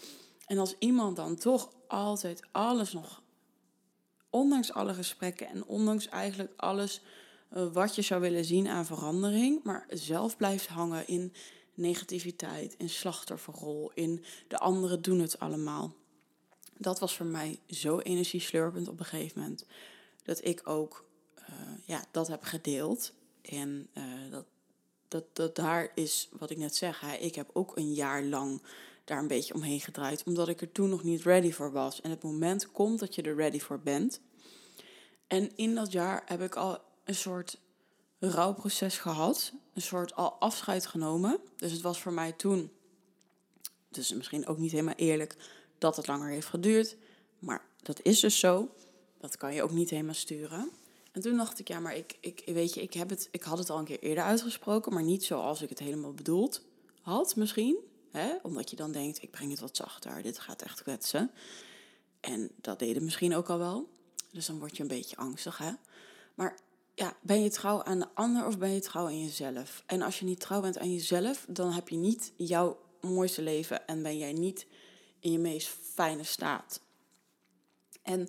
En 0.47 0.59
als 0.59 0.75
iemand 0.79 1.17
dan 1.17 1.37
toch 1.37 1.73
altijd 1.87 2.43
alles 2.51 2.93
nog, 2.93 3.23
ondanks 4.31 4.73
alle 4.73 4.95
gesprekken 4.95 5.47
en 5.47 5.65
ondanks 5.65 6.09
eigenlijk 6.09 6.53
alles 6.57 7.03
wat 7.51 7.95
je 7.95 8.03
zou 8.03 8.21
willen 8.21 8.45
zien 8.45 8.69
aan 8.69 8.87
verandering, 8.87 9.63
maar 9.63 9.87
zelf 9.89 10.37
blijft 10.37 10.67
hangen 10.67 11.07
in 11.07 11.33
negativiteit, 11.75 12.75
in 12.79 12.89
slachtofferrol, 12.89 13.91
in 13.95 14.25
de 14.49 14.59
anderen 14.59 15.03
doen 15.03 15.19
het 15.19 15.39
allemaal. 15.39 15.95
Dat 16.77 16.99
was 16.99 17.17
voor 17.17 17.27
mij 17.27 17.59
zo 17.67 17.99
energieslurpend 17.99 18.89
op 18.89 18.99
een 18.99 19.05
gegeven 19.05 19.41
moment. 19.41 19.65
Dat 20.23 20.45
ik 20.45 20.69
ook 20.69 21.05
uh, 21.39 21.47
ja, 21.85 22.05
dat 22.11 22.29
heb 22.29 22.43
gedeeld. 22.43 23.13
En 23.43 23.89
uh, 23.95 24.05
dat, 24.31 24.45
dat, 25.09 25.25
dat 25.33 25.57
daar 25.57 25.91
is 25.95 26.29
wat 26.39 26.51
ik 26.51 26.57
net 26.57 26.77
zeg. 26.77 27.03
Ik 27.19 27.35
heb 27.35 27.51
ook 27.53 27.77
een 27.77 27.93
jaar 27.93 28.23
lang 28.23 28.63
daar 29.05 29.19
een 29.19 29.27
beetje 29.27 29.55
omheen 29.55 29.81
gedraaid, 29.81 30.23
omdat 30.25 30.49
ik 30.49 30.61
er 30.61 30.73
toen 30.73 30.89
nog 30.89 31.03
niet 31.03 31.23
ready 31.23 31.53
voor 31.53 31.73
was. 31.73 32.01
En 32.01 32.11
het 32.11 32.23
moment 32.23 32.73
komt 32.73 32.99
dat 32.99 33.15
je 33.15 33.23
er 33.23 33.35
ready 33.35 33.59
voor 33.59 33.81
bent. 33.81 34.21
En 35.27 35.57
in 35.57 35.75
dat 35.75 35.93
jaar 35.93 36.23
heb 36.27 36.43
ik 36.43 36.55
al 36.57 36.79
een 37.11 37.17
soort 37.17 37.59
rouwproces 38.19 38.99
gehad, 38.99 39.53
een 39.75 39.83
soort 39.83 40.15
al 40.15 40.33
afscheid 40.33 40.87
genomen. 40.87 41.41
Dus 41.57 41.73
het 41.73 41.81
was 41.81 42.01
voor 42.01 42.13
mij 42.13 42.33
toen, 42.33 42.71
dus 43.89 44.13
misschien 44.13 44.47
ook 44.47 44.59
niet 44.59 44.71
helemaal 44.71 44.95
eerlijk, 44.95 45.37
dat 45.79 45.97
het 45.97 46.07
langer 46.07 46.31
heeft 46.31 46.47
geduurd. 46.47 46.97
Maar 47.39 47.65
dat 47.83 48.03
is 48.03 48.21
dus 48.21 48.39
zo. 48.39 48.75
Dat 49.19 49.37
kan 49.37 49.55
je 49.55 49.63
ook 49.63 49.71
niet 49.71 49.91
helemaal 49.91 50.15
sturen. 50.15 50.71
En 51.13 51.21
toen 51.21 51.37
dacht 51.37 51.59
ik, 51.59 51.69
ja, 51.69 51.81
maar 51.81 51.97
ik, 51.97 52.17
ik, 52.21 52.43
weet 52.47 52.75
je, 52.75 52.83
ik, 52.83 52.93
heb 52.93 53.09
het, 53.09 53.29
ik 53.31 53.43
had 53.43 53.59
het 53.59 53.71
al 53.71 53.79
een 53.79 53.85
keer 53.85 54.01
eerder 54.01 54.25
uitgesproken, 54.25 54.93
maar 54.93 55.03
niet 55.03 55.25
zoals 55.25 55.63
ik 55.63 55.69
het 55.69 55.79
helemaal 55.79 56.15
bedoeld 56.15 56.63
had 57.01 57.37
misschien. 57.37 57.79
Hè? 58.11 58.37
Omdat 58.43 58.71
je 58.71 58.77
dan 58.77 58.93
denkt, 58.93 59.23
ik 59.23 59.31
breng 59.31 59.51
het 59.51 59.61
wat 59.61 59.77
zachter, 59.77 60.23
dit 60.23 60.39
gaat 60.39 60.63
echt 60.63 60.83
kwetsen. 60.83 61.31
En 62.21 62.51
dat 62.57 62.79
deden 62.79 63.05
misschien 63.05 63.35
ook 63.35 63.49
al 63.49 63.59
wel. 63.59 63.89
Dus 64.33 64.47
dan 64.47 64.59
word 64.59 64.77
je 64.77 64.83
een 64.83 64.89
beetje 64.89 65.17
angstig, 65.17 65.59
hè. 65.59 65.73
Maar 66.35 66.59
ja, 67.01 67.17
ben 67.23 67.43
je 67.43 67.51
trouw 67.51 67.83
aan 67.83 67.99
de 67.99 68.09
ander 68.15 68.47
of 68.47 68.59
ben 68.59 68.71
je 68.71 68.81
trouw 68.81 69.05
aan 69.05 69.21
jezelf? 69.21 69.83
En 69.87 70.03
als 70.03 70.19
je 70.19 70.25
niet 70.25 70.41
trouw 70.41 70.61
bent 70.61 70.79
aan 70.79 70.93
jezelf, 70.93 71.47
dan 71.49 71.73
heb 71.73 71.89
je 71.89 71.97
niet 71.97 72.33
jouw 72.37 72.81
mooiste 73.01 73.43
leven 73.43 73.87
en 73.87 74.03
ben 74.03 74.19
jij 74.19 74.33
niet 74.33 74.67
in 75.21 75.33
je 75.33 75.39
meest 75.39 75.69
fijne 75.69 76.25
staat. 76.25 76.81
En 78.03 78.29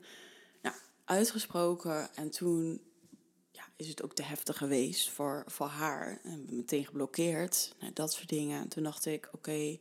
uitgesproken. 1.11 2.15
En 2.15 2.29
toen 2.29 2.81
ja, 3.51 3.63
is 3.75 3.87
het 3.87 4.03
ook 4.03 4.13
te 4.13 4.23
heftig 4.23 4.57
geweest 4.57 5.09
voor, 5.09 5.43
voor 5.47 5.67
haar. 5.67 6.19
En 6.23 6.45
meteen 6.49 6.85
geblokkeerd. 6.85 7.75
Nou, 7.79 7.93
dat 7.93 8.13
soort 8.13 8.29
dingen. 8.29 8.61
En 8.61 8.67
toen 8.67 8.83
dacht 8.83 9.05
ik, 9.05 9.29
oké, 9.31 9.77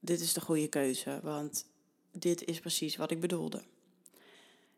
dit 0.00 0.20
is 0.20 0.32
de 0.32 0.40
goede 0.40 0.68
keuze. 0.68 1.20
Want 1.22 1.66
dit 2.12 2.44
is 2.44 2.60
precies 2.60 2.96
wat 2.96 3.10
ik 3.10 3.20
bedoelde. 3.20 3.62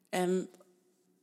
En 0.08 0.50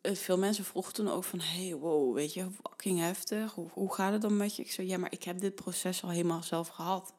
veel 0.02 0.38
mensen 0.38 0.66
vroegen 0.66 0.94
toen 0.94 1.10
ook 1.10 1.24
van... 1.24 1.40
hey, 1.40 1.76
wow, 1.76 2.14
weet 2.14 2.34
je, 2.34 2.48
fucking 2.64 3.00
heftig. 3.00 3.54
Hoe, 3.54 3.70
hoe 3.74 3.94
gaat 3.94 4.12
het 4.12 4.22
dan 4.22 4.38
met 4.38 4.56
je? 4.56 4.62
Ik 4.62 4.72
zei, 4.72 4.88
ja, 4.88 4.98
maar 4.98 5.12
ik 5.12 5.24
heb 5.24 5.40
dit 5.40 5.56
proces 5.56 6.04
al 6.04 6.10
helemaal 6.10 6.44
zelf 6.44 6.68
gehad. 6.68 7.14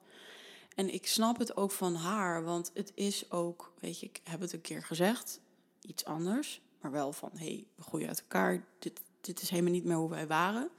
En 0.74 0.94
ik 0.94 1.06
snap 1.06 1.38
het 1.38 1.56
ook 1.56 1.70
van 1.70 1.94
haar, 1.94 2.44
want 2.44 2.70
het 2.74 2.92
is 2.94 3.30
ook... 3.30 3.72
Weet 3.78 4.00
je, 4.00 4.06
ik 4.06 4.20
heb 4.24 4.40
het 4.40 4.52
een 4.52 4.60
keer 4.60 4.82
gezegd, 4.82 5.40
iets 5.80 6.04
anders 6.04 6.60
maar 6.80 6.90
wel 6.90 7.12
van 7.12 7.30
hey, 7.34 7.66
we 7.74 7.82
groeien 7.82 8.08
uit 8.08 8.20
elkaar. 8.20 8.64
Dit, 8.78 9.00
dit 9.20 9.42
is 9.42 9.50
helemaal 9.50 9.72
niet 9.72 9.84
meer 9.84 9.96
hoe 9.96 10.10
wij 10.10 10.26
waren. 10.26 10.70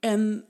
En 0.00 0.44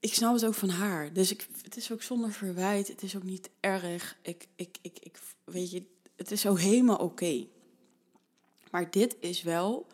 ik 0.00 0.14
snap 0.14 0.34
het 0.34 0.44
ook 0.44 0.54
van 0.54 0.68
haar. 0.68 1.12
Dus 1.12 1.30
ik, 1.30 1.46
het 1.62 1.76
is 1.76 1.92
ook 1.92 2.02
zonder 2.02 2.32
verwijt. 2.32 2.88
Het 2.88 3.02
is 3.02 3.16
ook 3.16 3.22
niet 3.22 3.50
erg. 3.60 4.16
Ik, 4.22 4.48
ik, 4.56 4.78
ik, 4.82 4.98
ik 4.98 5.18
weet 5.44 5.70
je, 5.70 5.82
het 6.16 6.30
is 6.30 6.40
zo 6.40 6.54
helemaal 6.54 6.96
oké. 6.96 7.46
Maar 8.76 8.90
dit 8.90 9.16
is 9.20 9.42
wel 9.42 9.86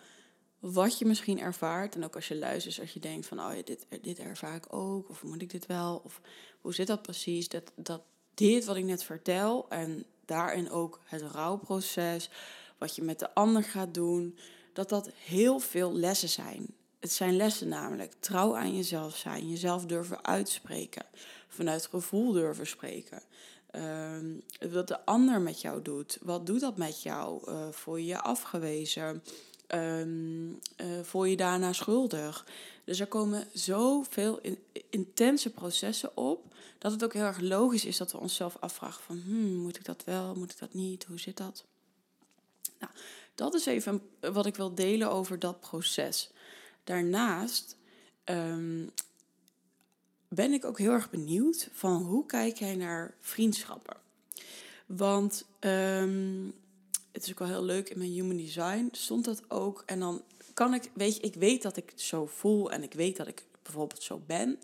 wat 0.58 0.98
je 0.98 1.04
misschien 1.04 1.40
ervaart. 1.40 1.94
En 1.94 2.04
ook 2.04 2.14
als 2.14 2.28
je 2.28 2.36
luistert, 2.36 2.80
als 2.80 2.92
je 2.92 3.00
denkt 3.00 3.26
van, 3.26 3.40
oh 3.40 3.56
ja, 3.56 3.62
dit, 3.62 3.86
dit 4.00 4.18
ervaar 4.18 4.54
ik 4.54 4.74
ook. 4.74 5.08
Of 5.08 5.22
moet 5.22 5.42
ik 5.42 5.50
dit 5.50 5.66
wel? 5.66 6.00
Of 6.04 6.20
hoe 6.60 6.74
zit 6.74 6.86
dat 6.86 7.02
precies? 7.02 7.48
Dat, 7.48 7.72
dat 7.74 8.02
dit 8.34 8.64
wat 8.64 8.76
ik 8.76 8.84
net 8.84 9.04
vertel 9.04 9.66
en 9.68 10.04
daarin 10.24 10.70
ook 10.70 11.00
het 11.04 11.22
rouwproces, 11.22 12.30
wat 12.78 12.96
je 12.96 13.02
met 13.02 13.18
de 13.18 13.34
ander 13.34 13.64
gaat 13.64 13.94
doen, 13.94 14.38
dat 14.72 14.88
dat 14.88 15.10
heel 15.14 15.58
veel 15.58 15.92
lessen 15.92 16.28
zijn. 16.28 16.66
Het 17.00 17.12
zijn 17.12 17.36
lessen 17.36 17.68
namelijk. 17.68 18.12
Trouw 18.20 18.56
aan 18.56 18.76
jezelf 18.76 19.16
zijn, 19.16 19.48
jezelf 19.48 19.86
durven 19.86 20.24
uitspreken, 20.24 21.06
vanuit 21.48 21.86
gevoel 21.86 22.32
durven 22.32 22.66
spreken. 22.66 23.22
Um, 23.76 24.42
wat 24.70 24.88
de 24.88 25.04
ander 25.04 25.40
met 25.40 25.60
jou 25.60 25.82
doet. 25.82 26.18
Wat 26.22 26.46
doet 26.46 26.60
dat 26.60 26.76
met 26.76 27.02
jou? 27.02 27.50
Uh, 27.50 27.68
voel 27.70 27.96
je 27.96 28.06
je 28.06 28.20
afgewezen? 28.20 29.22
Um, 29.68 30.58
uh, 30.76 31.02
voel 31.02 31.24
je 31.24 31.36
daarna 31.36 31.72
schuldig? 31.72 32.46
Dus 32.84 33.00
er 33.00 33.06
komen 33.06 33.48
zoveel 33.52 34.38
in, 34.40 34.58
intense 34.90 35.50
processen 35.50 36.16
op, 36.16 36.54
dat 36.78 36.92
het 36.92 37.04
ook 37.04 37.12
heel 37.12 37.22
erg 37.22 37.40
logisch 37.40 37.84
is 37.84 37.96
dat 37.96 38.12
we 38.12 38.18
onszelf 38.18 38.56
afvragen 38.60 39.02
van, 39.02 39.22
hmm, 39.24 39.54
moet 39.54 39.76
ik 39.76 39.84
dat 39.84 40.04
wel, 40.04 40.34
moet 40.34 40.50
ik 40.50 40.58
dat 40.58 40.74
niet, 40.74 41.04
hoe 41.04 41.20
zit 41.20 41.36
dat? 41.36 41.64
Nou, 42.78 42.92
dat 43.34 43.54
is 43.54 43.66
even 43.66 44.02
wat 44.20 44.46
ik 44.46 44.56
wil 44.56 44.74
delen 44.74 45.10
over 45.10 45.38
dat 45.38 45.60
proces. 45.60 46.30
Daarnaast 46.84 47.76
um, 48.24 48.90
ben 50.34 50.52
ik 50.52 50.64
ook 50.64 50.78
heel 50.78 50.92
erg 50.92 51.10
benieuwd 51.10 51.68
van 51.72 52.02
hoe 52.02 52.26
kijk 52.26 52.56
jij 52.56 52.76
naar 52.76 53.14
vriendschappen? 53.18 53.96
Want 54.86 55.46
um, 55.60 56.54
het 57.12 57.24
is 57.24 57.30
ook 57.30 57.38
wel 57.38 57.48
heel 57.48 57.64
leuk 57.64 57.88
in 57.88 57.98
mijn 57.98 58.10
human 58.10 58.36
design 58.36 58.88
stond 58.92 59.24
dat 59.24 59.50
ook. 59.50 59.82
En 59.86 60.00
dan 60.00 60.22
kan 60.54 60.74
ik, 60.74 60.90
weet 60.94 61.16
je, 61.16 61.22
ik 61.22 61.34
weet 61.34 61.62
dat 61.62 61.76
ik 61.76 61.90
het 61.90 62.00
zo 62.00 62.26
voel 62.26 62.70
en 62.70 62.82
ik 62.82 62.92
weet 62.92 63.16
dat 63.16 63.26
ik 63.26 63.44
bijvoorbeeld 63.62 64.02
zo 64.02 64.22
ben. 64.26 64.58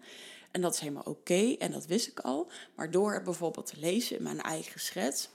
En 0.51 0.61
dat 0.61 0.75
is 0.75 0.81
helemaal 0.81 1.03
oké 1.03 1.55
en 1.59 1.71
dat 1.71 1.87
wist 1.87 2.07
ik 2.07 2.21
al. 2.21 2.51
Maar 2.75 2.91
door 2.91 3.23
bijvoorbeeld 3.23 3.67
te 3.67 3.81
lezen 3.81 4.17
in 4.17 4.23
mijn 4.23 4.41
eigen 4.41 4.81
schets, 4.81 5.29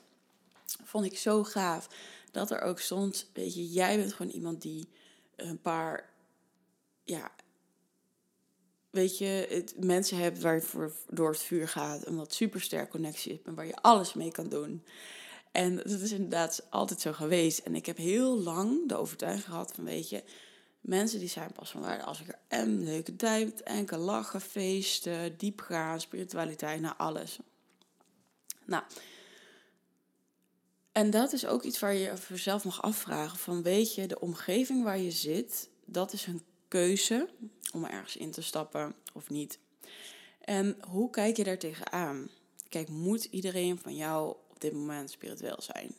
vond 0.83 1.05
ik 1.05 1.17
zo 1.17 1.43
gaaf 1.43 1.87
dat 2.31 2.51
er 2.51 2.61
ook 2.61 2.79
stond, 2.79 3.29
weet 3.33 3.55
je, 3.55 3.67
jij 3.69 3.97
bent 3.97 4.13
gewoon 4.13 4.31
iemand 4.31 4.61
die 4.61 4.87
een 5.35 5.61
paar, 5.61 6.09
ja, 7.03 7.31
weet 8.93 9.17
je, 9.17 9.47
het, 9.49 9.73
mensen 9.79 10.17
hebt 10.17 10.41
waar 10.41 10.55
je 10.55 10.61
voor 10.61 10.91
door 11.09 11.29
het 11.31 11.41
vuur 11.41 11.67
gaat, 11.67 12.07
een 12.07 12.15
wat 12.15 12.33
supersterk 12.33 12.89
connectie 12.89 13.31
hebt 13.31 13.47
en 13.47 13.55
waar 13.55 13.65
je 13.65 13.75
alles 13.81 14.13
mee 14.13 14.31
kan 14.31 14.49
doen. 14.49 14.83
En 15.51 15.75
dat 15.75 15.99
is 15.99 16.11
inderdaad 16.11 16.67
altijd 16.69 17.01
zo 17.01 17.13
geweest. 17.13 17.59
En 17.59 17.75
ik 17.75 17.85
heb 17.85 17.97
heel 17.97 18.39
lang 18.39 18.89
de 18.89 18.95
overtuiging 18.95 19.45
gehad 19.45 19.71
van, 19.75 19.83
weet 19.83 20.09
je, 20.09 20.23
mensen 20.81 21.19
die 21.19 21.29
zijn 21.29 21.51
pas 21.51 21.71
van 21.71 21.81
waarde 21.81 22.03
als 22.03 22.21
ik 22.21 22.27
er 22.27 22.39
en 22.47 22.83
leuke 22.83 23.15
tijd, 23.15 23.63
enkel 23.63 23.97
lachen, 23.97 24.41
feesten, 24.41 25.37
diepgaan, 25.37 26.01
spiritualiteit, 26.01 26.81
naar 26.81 26.95
nou 26.97 27.09
alles. 27.09 27.39
Nou, 28.65 28.83
en 30.91 31.09
dat 31.09 31.33
is 31.33 31.45
ook 31.45 31.63
iets 31.63 31.79
waar 31.79 31.93
je 31.93 32.17
voor 32.17 32.35
jezelf 32.35 32.63
mag 32.63 32.81
afvragen. 32.81 33.37
Van 33.37 33.63
weet 33.63 33.95
je, 33.95 34.07
de 34.07 34.19
omgeving 34.19 34.83
waar 34.83 34.99
je 34.99 35.11
zit, 35.11 35.69
dat 35.85 36.13
is 36.13 36.27
een 36.27 36.41
keuze 36.73 37.29
om 37.73 37.85
ergens 37.85 38.17
in 38.17 38.31
te 38.31 38.41
stappen 38.41 38.95
of 39.13 39.29
niet. 39.29 39.59
En 40.39 40.77
hoe 40.87 41.09
kijk 41.09 41.37
je 41.37 41.43
daar 41.43 41.57
tegenaan? 41.57 42.29
Kijk, 42.69 42.89
moet 42.89 43.23
iedereen 43.23 43.77
van 43.79 43.95
jou 43.95 44.35
op 44.49 44.61
dit 44.61 44.73
moment 44.73 45.11
spiritueel 45.11 45.61
zijn? 45.61 45.95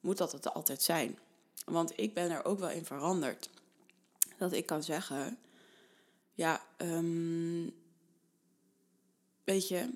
Moet 0.00 0.18
dat 0.18 0.32
het 0.32 0.54
altijd 0.54 0.82
zijn? 0.82 1.18
Want 1.64 1.98
ik 1.98 2.14
ben 2.14 2.30
er 2.30 2.44
ook 2.44 2.58
wel 2.58 2.70
in 2.70 2.84
veranderd. 2.84 3.50
Dat 4.38 4.52
ik 4.52 4.66
kan 4.66 4.82
zeggen, 4.82 5.38
ja, 6.34 6.66
um, 6.78 7.74
weet 9.44 9.68
je, 9.68 9.90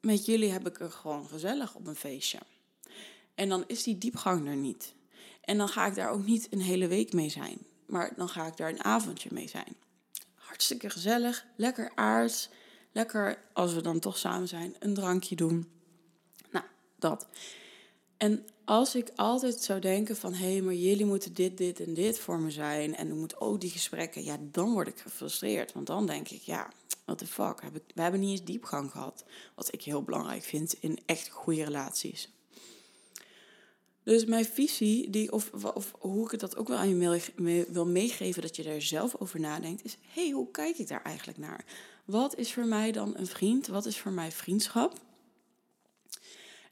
met 0.00 0.26
jullie 0.26 0.50
heb 0.50 0.66
ik 0.66 0.80
er 0.80 0.90
gewoon 0.90 1.28
gezellig 1.28 1.74
op 1.74 1.86
een 1.86 1.96
feestje. 1.96 2.38
En 3.34 3.48
dan 3.48 3.64
is 3.66 3.82
die 3.82 3.98
diepgang 3.98 4.48
er 4.48 4.56
niet. 4.56 4.94
En 5.40 5.58
dan 5.58 5.68
ga 5.68 5.86
ik 5.86 5.94
daar 5.94 6.10
ook 6.10 6.26
niet 6.26 6.46
een 6.50 6.60
hele 6.60 6.86
week 6.86 7.12
mee 7.12 7.28
zijn. 7.28 7.68
Maar 7.90 8.12
dan 8.16 8.28
ga 8.28 8.46
ik 8.46 8.56
daar 8.56 8.68
een 8.68 8.84
avondje 8.84 9.28
mee 9.32 9.48
zijn. 9.48 9.76
Hartstikke 10.34 10.90
gezellig, 10.90 11.46
lekker 11.56 11.92
aards. 11.94 12.48
Lekker, 12.92 13.38
als 13.52 13.74
we 13.74 13.82
dan 13.82 13.98
toch 13.98 14.18
samen 14.18 14.48
zijn, 14.48 14.74
een 14.78 14.94
drankje 14.94 15.36
doen. 15.36 15.68
Nou, 16.50 16.64
dat. 16.98 17.26
En 18.16 18.46
als 18.64 18.94
ik 18.94 19.10
altijd 19.16 19.62
zou 19.62 19.80
denken 19.80 20.16
van... 20.16 20.34
hé, 20.34 20.52
hey, 20.52 20.62
maar 20.62 20.74
jullie 20.74 21.04
moeten 21.04 21.34
dit, 21.34 21.58
dit 21.58 21.80
en 21.80 21.94
dit 21.94 22.18
voor 22.18 22.38
me 22.38 22.50
zijn... 22.50 22.96
en 22.96 23.08
er 23.08 23.14
moet 23.14 23.40
ook 23.40 23.60
die 23.60 23.70
gesprekken... 23.70 24.24
ja, 24.24 24.36
dan 24.40 24.72
word 24.72 24.88
ik 24.88 24.98
gefrustreerd. 24.98 25.72
Want 25.72 25.86
dan 25.86 26.06
denk 26.06 26.28
ik, 26.28 26.42
ja, 26.42 26.70
what 27.04 27.18
the 27.18 27.26
fuck. 27.26 27.62
We 27.94 28.02
hebben 28.02 28.20
niet 28.20 28.30
eens 28.30 28.44
diepgang 28.44 28.90
gehad. 28.90 29.24
Wat 29.54 29.72
ik 29.72 29.82
heel 29.82 30.02
belangrijk 30.02 30.42
vind 30.42 30.72
in 30.80 30.98
echt 31.06 31.28
goede 31.28 31.64
relaties. 31.64 32.28
Dus 34.10 34.24
mijn 34.24 34.44
visie, 34.44 35.10
die, 35.10 35.32
of, 35.32 35.52
of 35.74 35.94
hoe 35.98 36.24
ik 36.24 36.30
het 36.30 36.40
dat 36.40 36.56
ook 36.56 36.68
wel 36.68 36.76
aan 36.76 36.98
je 36.98 37.66
wil 37.68 37.86
meegeven, 37.86 38.42
dat 38.42 38.56
je 38.56 38.62
daar 38.62 38.82
zelf 38.82 39.16
over 39.16 39.40
nadenkt, 39.40 39.84
is: 39.84 39.96
hé, 40.12 40.22
hey, 40.22 40.30
hoe 40.30 40.50
kijk 40.50 40.78
ik 40.78 40.88
daar 40.88 41.02
eigenlijk 41.02 41.38
naar? 41.38 41.64
Wat 42.04 42.36
is 42.36 42.52
voor 42.52 42.66
mij 42.66 42.92
dan 42.92 43.16
een 43.16 43.26
vriend? 43.26 43.66
Wat 43.66 43.86
is 43.86 43.98
voor 43.98 44.12
mij 44.12 44.32
vriendschap? 44.32 45.00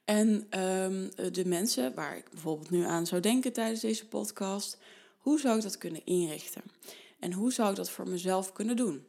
En 0.05 0.29
um, 0.63 1.11
de 1.33 1.45
mensen 1.47 1.95
waar 1.95 2.17
ik 2.17 2.31
bijvoorbeeld 2.31 2.71
nu 2.71 2.85
aan 2.85 3.07
zou 3.07 3.21
denken 3.21 3.53
tijdens 3.53 3.81
deze 3.81 4.09
podcast, 4.09 4.79
hoe 5.19 5.41
zou 5.41 5.57
ik 5.57 5.63
dat 5.63 5.79
kunnen 5.79 6.07
inrichten? 6.07 6.63
En 7.19 7.33
hoe 7.33 7.53
zou 7.53 7.71
ik 7.71 7.77
dat 7.77 7.91
voor 7.91 8.09
mezelf 8.09 8.53
kunnen 8.53 8.77
doen? 8.77 9.05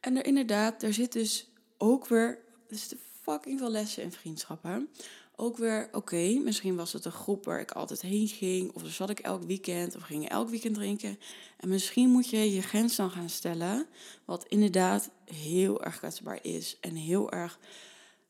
En 0.00 0.16
er 0.16 0.26
inderdaad, 0.26 0.82
er 0.82 0.94
zit 0.94 1.12
dus 1.12 1.50
ook 1.78 2.06
weer, 2.06 2.38
er 2.68 2.76
zitten 2.76 2.98
fucking 3.22 3.58
veel 3.58 3.70
lessen 3.70 4.02
in 4.02 4.12
vriendschappen 4.12 4.88
ook 5.36 5.56
weer, 5.56 5.88
oké, 5.92 6.38
misschien 6.38 6.76
was 6.76 6.92
het 6.92 7.04
een 7.04 7.12
groep 7.12 7.44
waar 7.44 7.60
ik 7.60 7.70
altijd 7.70 8.02
heen 8.02 8.28
ging. 8.28 8.72
Of 8.72 8.82
zat 8.86 9.10
ik 9.10 9.18
elk 9.18 9.42
weekend 9.42 9.96
of 9.96 10.02
ging 10.02 10.28
elk 10.28 10.48
weekend 10.48 10.74
drinken. 10.74 11.18
En 11.56 11.68
misschien 11.68 12.10
moet 12.10 12.30
je 12.30 12.52
je 12.52 12.62
grens 12.62 12.96
dan 12.96 13.10
gaan 13.10 13.28
stellen. 13.28 13.86
Wat 14.24 14.46
inderdaad 14.48 15.10
heel 15.24 15.84
erg 15.84 15.98
kwetsbaar 15.98 16.38
is. 16.42 16.76
En 16.80 16.94
heel 16.94 17.32
erg, 17.32 17.58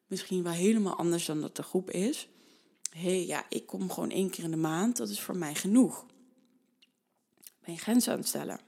misschien 0.06 0.42
wel 0.42 0.52
helemaal 0.52 0.96
anders 0.96 1.26
dan 1.26 1.40
dat 1.40 1.56
de 1.56 1.62
groep 1.62 1.90
is. 1.90 2.28
Hé, 2.90 3.00
hey, 3.00 3.26
ja, 3.26 3.46
ik 3.48 3.66
kom 3.66 3.90
gewoon 3.90 4.10
één 4.10 4.30
keer 4.30 4.44
in 4.44 4.50
de 4.50 4.56
maand. 4.56 4.96
Dat 4.96 5.08
is 5.08 5.20
voor 5.20 5.36
mij 5.36 5.54
genoeg. 5.54 6.06
Ben 7.60 7.74
je 7.74 7.80
grens 7.80 8.08
aan 8.08 8.18
het 8.18 8.28
stellen? 8.28 8.60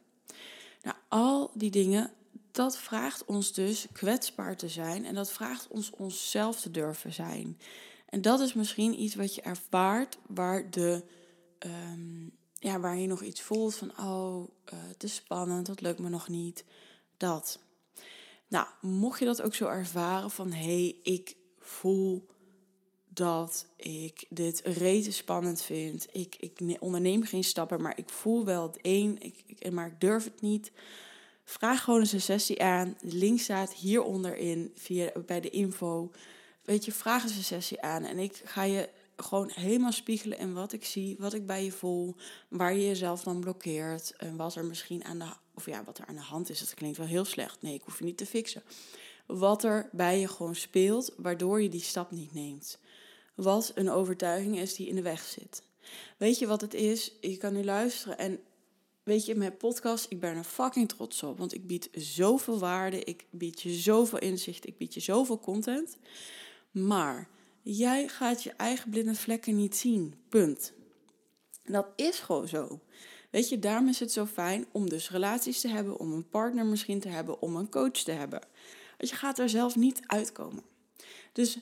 Nou, 0.82 0.96
al 1.08 1.50
die 1.54 1.70
dingen, 1.70 2.12
dat 2.50 2.78
vraagt 2.78 3.24
ons 3.24 3.52
dus 3.52 3.86
kwetsbaar 3.92 4.56
te 4.56 4.68
zijn. 4.68 5.04
En 5.04 5.14
dat 5.14 5.32
vraagt 5.32 5.68
ons 5.68 5.90
onszelf 5.90 6.60
te 6.60 6.70
durven 6.70 7.12
zijn. 7.12 7.58
En 8.08 8.22
dat 8.22 8.40
is 8.40 8.54
misschien 8.54 9.00
iets 9.00 9.14
wat 9.14 9.34
je 9.34 9.42
ervaart 9.42 10.18
waar, 10.26 10.70
de, 10.70 11.02
ehm, 11.58 12.28
ja, 12.54 12.80
waar 12.80 12.98
je 12.98 13.06
nog 13.06 13.22
iets 13.22 13.40
voelt 13.40 13.74
van, 13.74 13.98
oh, 13.98 14.48
uh, 14.72 14.78
het 14.88 15.02
is 15.02 15.14
spannend, 15.14 15.66
dat 15.66 15.80
lukt 15.80 15.98
me 15.98 16.08
nog 16.08 16.28
niet. 16.28 16.64
Dat. 17.16 17.58
Nou, 18.48 18.66
mocht 18.80 19.18
je 19.18 19.24
dat 19.24 19.42
ook 19.42 19.54
zo 19.54 19.66
ervaren 19.66 20.30
van, 20.30 20.52
hé, 20.52 20.64
hey, 20.64 20.96
ik 21.02 21.36
voel 21.58 22.26
dat 23.08 23.66
ik 23.76 24.26
dit 24.28 24.60
rete 24.64 25.12
spannend 25.12 25.62
vind. 25.62 26.06
Ik, 26.12 26.36
ik 26.36 26.76
onderneem 26.80 27.22
geen 27.22 27.44
stappen, 27.44 27.82
maar 27.82 27.98
ik 27.98 28.08
voel 28.08 28.44
wel 28.44 28.62
het 28.62 28.78
ik, 28.82 29.42
ik, 29.46 29.70
maar 29.70 29.86
ik 29.86 30.00
durf 30.00 30.24
het 30.24 30.40
niet. 30.40 30.72
Vraag 31.44 31.84
gewoon 31.84 32.00
eens 32.00 32.12
een 32.12 32.20
sessie 32.20 32.62
aan. 32.62 32.96
De 33.00 33.16
link 33.16 33.40
staat 33.40 33.72
hieronder 33.72 34.36
in 34.36 34.72
via, 34.74 35.12
bij 35.26 35.40
de 35.40 35.50
info 35.50 36.10
weet 36.68 36.84
je, 36.84 36.92
vraag 36.92 37.22
eens 37.22 37.36
een 37.36 37.44
sessie 37.44 37.82
aan. 37.82 38.04
En 38.04 38.18
ik 38.18 38.40
ga 38.44 38.62
je 38.62 38.88
gewoon 39.16 39.50
helemaal 39.54 39.92
spiegelen 39.92 40.38
in 40.38 40.54
wat 40.54 40.72
ik 40.72 40.84
zie, 40.84 41.16
wat 41.18 41.34
ik 41.34 41.46
bij 41.46 41.64
je 41.64 41.72
voel, 41.72 42.14
waar 42.48 42.74
je 42.74 42.86
jezelf 42.86 43.22
dan 43.22 43.40
blokkeert 43.40 44.12
en 44.16 44.36
wat 44.36 44.54
er 44.54 44.64
misschien 44.64 45.04
aan 45.04 45.18
de, 45.18 45.24
of 45.54 45.66
ja, 45.66 45.84
wat 45.84 45.98
er 45.98 46.06
aan 46.06 46.14
de 46.14 46.20
hand 46.20 46.50
is. 46.50 46.58
Dat 46.58 46.74
klinkt 46.74 46.96
wel 46.96 47.06
heel 47.06 47.24
slecht. 47.24 47.62
Nee, 47.62 47.74
ik 47.74 47.82
hoef 47.82 47.98
je 47.98 48.04
niet 48.04 48.16
te 48.16 48.26
fixen. 48.26 48.62
Wat 49.26 49.64
er 49.64 49.88
bij 49.92 50.20
je 50.20 50.28
gewoon 50.28 50.54
speelt, 50.54 51.14
waardoor 51.16 51.62
je 51.62 51.68
die 51.68 51.80
stap 51.80 52.10
niet 52.10 52.34
neemt. 52.34 52.78
Wat 53.34 53.72
een 53.74 53.90
overtuiging 53.90 54.58
is 54.58 54.74
die 54.74 54.88
in 54.88 54.94
de 54.94 55.02
weg 55.02 55.22
zit. 55.22 55.62
Weet 56.16 56.38
je 56.38 56.46
wat 56.46 56.60
het 56.60 56.74
is? 56.74 57.12
Je 57.20 57.36
kan 57.36 57.52
nu 57.52 57.64
luisteren 57.64 58.18
en 58.18 58.40
weet 59.02 59.26
je, 59.26 59.34
mijn 59.34 59.56
podcast, 59.56 60.06
ik 60.08 60.20
ben 60.20 60.36
er 60.36 60.44
fucking 60.44 60.88
trots 60.88 61.22
op. 61.22 61.38
Want 61.38 61.54
ik 61.54 61.66
bied 61.66 61.88
zoveel 61.92 62.58
waarde, 62.58 63.04
ik 63.04 63.24
bied 63.30 63.62
je 63.62 63.70
zoveel 63.70 64.18
inzicht, 64.18 64.66
ik 64.66 64.76
bied 64.76 64.94
je 64.94 65.00
zoveel 65.00 65.40
content. 65.40 65.96
Maar 66.86 67.28
jij 67.62 68.08
gaat 68.08 68.42
je 68.42 68.52
eigen 68.52 68.90
blinde 68.90 69.14
vlekken 69.14 69.56
niet 69.56 69.76
zien. 69.76 70.14
Punt. 70.28 70.72
Dat 71.64 71.86
is 71.96 72.18
gewoon 72.18 72.48
zo. 72.48 72.80
Weet 73.30 73.48
je, 73.48 73.58
daarom 73.58 73.88
is 73.88 74.00
het 74.00 74.12
zo 74.12 74.26
fijn 74.26 74.66
om 74.72 74.88
dus 74.88 75.10
relaties 75.10 75.60
te 75.60 75.68
hebben, 75.68 75.98
om 75.98 76.12
een 76.12 76.28
partner 76.28 76.66
misschien 76.66 77.00
te 77.00 77.08
hebben, 77.08 77.42
om 77.42 77.56
een 77.56 77.70
coach 77.70 77.90
te 77.90 78.10
hebben. 78.12 78.40
Want 78.98 79.10
je 79.10 79.16
gaat 79.16 79.38
er 79.38 79.48
zelf 79.48 79.76
niet 79.76 80.00
uitkomen. 80.06 80.62
Dus 81.32 81.58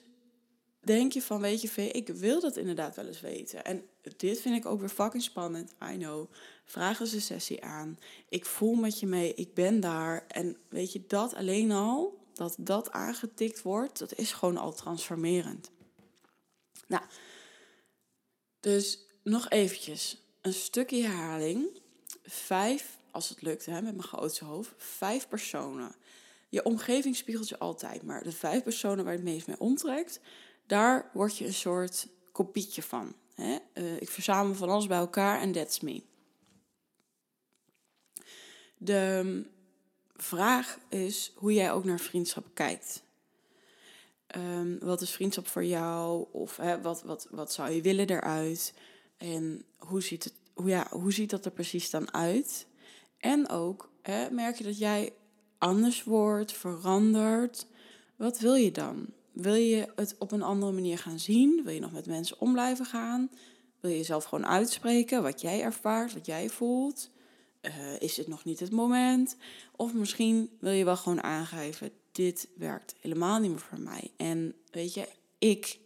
denk 0.81 1.12
je 1.12 1.22
van, 1.22 1.40
weet 1.40 1.61
je, 1.61 1.90
ik 1.90 2.09
wil 2.09 2.40
dat 2.40 2.57
inderdaad 2.57 2.96
wel 2.96 3.07
eens 3.07 3.20
weten. 3.20 3.64
En 3.64 3.85
dit 4.16 4.40
vind 4.40 4.57
ik 4.57 4.66
ook 4.66 4.81
weer 4.81 4.88
fucking 4.88 5.22
spannend. 5.22 5.74
I 5.92 5.96
know. 5.96 6.31
Vraag 6.64 7.00
eens 7.00 7.12
een 7.12 7.20
sessie 7.20 7.64
aan. 7.64 7.98
Ik 8.29 8.44
voel 8.44 8.74
met 8.74 9.00
je 9.00 9.07
mee. 9.07 9.35
Ik 9.35 9.55
ben 9.55 9.81
daar. 9.81 10.26
En 10.26 10.57
weet 10.68 10.92
je, 10.92 11.05
dat 11.07 11.35
alleen 11.35 11.72
al, 11.72 12.18
dat 12.37 12.55
dat 12.59 12.90
aangetikt 12.90 13.62
wordt, 13.62 13.99
dat 13.99 14.14
is 14.14 14.33
gewoon 14.33 14.57
al 14.57 14.72
transformerend. 14.72 15.70
Nou, 16.87 17.03
dus 18.61 19.07
nog 19.22 19.49
eventjes 19.49 20.22
een 20.40 20.53
stukje 20.53 21.03
herhaling. 21.03 21.81
Vijf, 22.22 22.99
als 23.11 23.29
het 23.29 23.42
lukt 23.42 23.66
hè, 23.66 23.83
met 23.83 23.94
mijn 23.94 24.09
grootste 24.09 24.44
hoofd, 24.44 24.72
vijf 24.77 25.29
personen. 25.29 25.94
Je 26.49 26.64
omgeving 26.64 27.16
spiegelt 27.16 27.49
je 27.49 27.59
altijd, 27.59 28.03
maar 28.03 28.22
de 28.22 28.33
vijf 28.33 28.62
personen 28.62 29.05
waar 29.05 29.12
je 29.12 29.18
het 29.18 29.29
meest 29.29 29.46
mee 29.46 29.61
omtrekt, 29.61 30.20
daar 30.66 31.11
word 31.12 31.38
je 31.38 31.46
een 31.46 31.55
soort 31.55 32.09
kopietje 32.33 32.83
van. 32.83 33.14
Hè? 33.35 33.59
Uh, 33.75 34.01
ik 34.01 34.11
verzamel 34.11 34.55
van 34.55 34.68
alles 34.68 34.87
bij 34.87 34.99
elkaar 34.99 35.40
en 35.40 35.53
that's 35.53 35.81
me. 35.81 36.03
De 38.79 39.55
vraag 40.16 40.79
is 40.88 41.33
hoe 41.35 41.52
jij 41.52 41.72
ook 41.72 41.85
naar 41.85 42.00
vriendschap 42.00 42.44
kijkt. 42.55 43.02
Um, 44.37 44.79
wat 44.79 45.00
is 45.00 45.11
vriendschap 45.11 45.46
voor 45.46 45.64
jou? 45.64 46.26
Of 46.33 46.57
wat, 46.83 47.02
wat, 47.02 47.26
wat 47.31 47.52
zou 47.52 47.70
je 47.70 47.83
willen 47.83 48.09
eruit? 48.09 48.74
En 49.16 49.64
hoe 49.79 50.02
ziet, 50.02 50.24
het, 50.24 50.35
hoe, 50.55 50.68
ja, 50.68 50.87
hoe 50.90 51.12
ziet 51.12 51.31
dat 51.31 51.44
er 51.44 51.50
precies 51.50 51.90
dan 51.90 52.14
uit? 52.14 52.66
En 53.18 53.48
ook 53.48 53.90
merk 54.31 54.57
je 54.57 54.64
dat 54.64 54.79
jij 54.79 55.12
anders 55.59 56.05
wordt, 56.05 56.52
verandert. 56.52 57.66
Wat 58.16 58.38
wil 58.38 58.55
je 58.55 58.72
dan? 58.72 59.07
Wil 59.33 59.55
je 59.55 59.92
het 59.94 60.14
op 60.18 60.33
een 60.33 60.42
andere 60.42 60.72
manier 60.72 60.98
gaan 60.98 61.18
zien? 61.18 61.61
Wil 61.64 61.72
je 61.72 61.81
nog 61.81 61.92
met 61.92 62.07
mensen 62.07 62.40
om 62.40 62.52
blijven 62.52 62.85
gaan? 62.85 63.31
Wil 63.81 63.90
je 63.90 63.96
jezelf 63.96 64.24
gewoon 64.24 64.46
uitspreken 64.46 65.22
wat 65.22 65.40
jij 65.40 65.62
ervaart, 65.62 66.14
wat 66.14 66.26
jij 66.26 66.48
voelt? 66.48 67.11
Uh, 67.66 68.00
is 68.00 68.16
het 68.16 68.26
nog 68.26 68.44
niet 68.44 68.61
het 68.61 68.70
moment? 68.70 69.37
Of 69.76 69.94
misschien 69.94 70.57
wil 70.61 70.72
je 70.72 70.85
wel 70.85 70.96
gewoon 70.96 71.22
aangeven: 71.22 71.90
dit 72.12 72.48
werkt 72.57 72.94
helemaal 73.00 73.38
niet 73.40 73.50
meer 73.50 73.61
voor 73.61 73.81
mij. 73.81 74.11
En 74.16 74.55
weet 74.70 74.94
je, 74.94 75.09
ik 75.38 75.79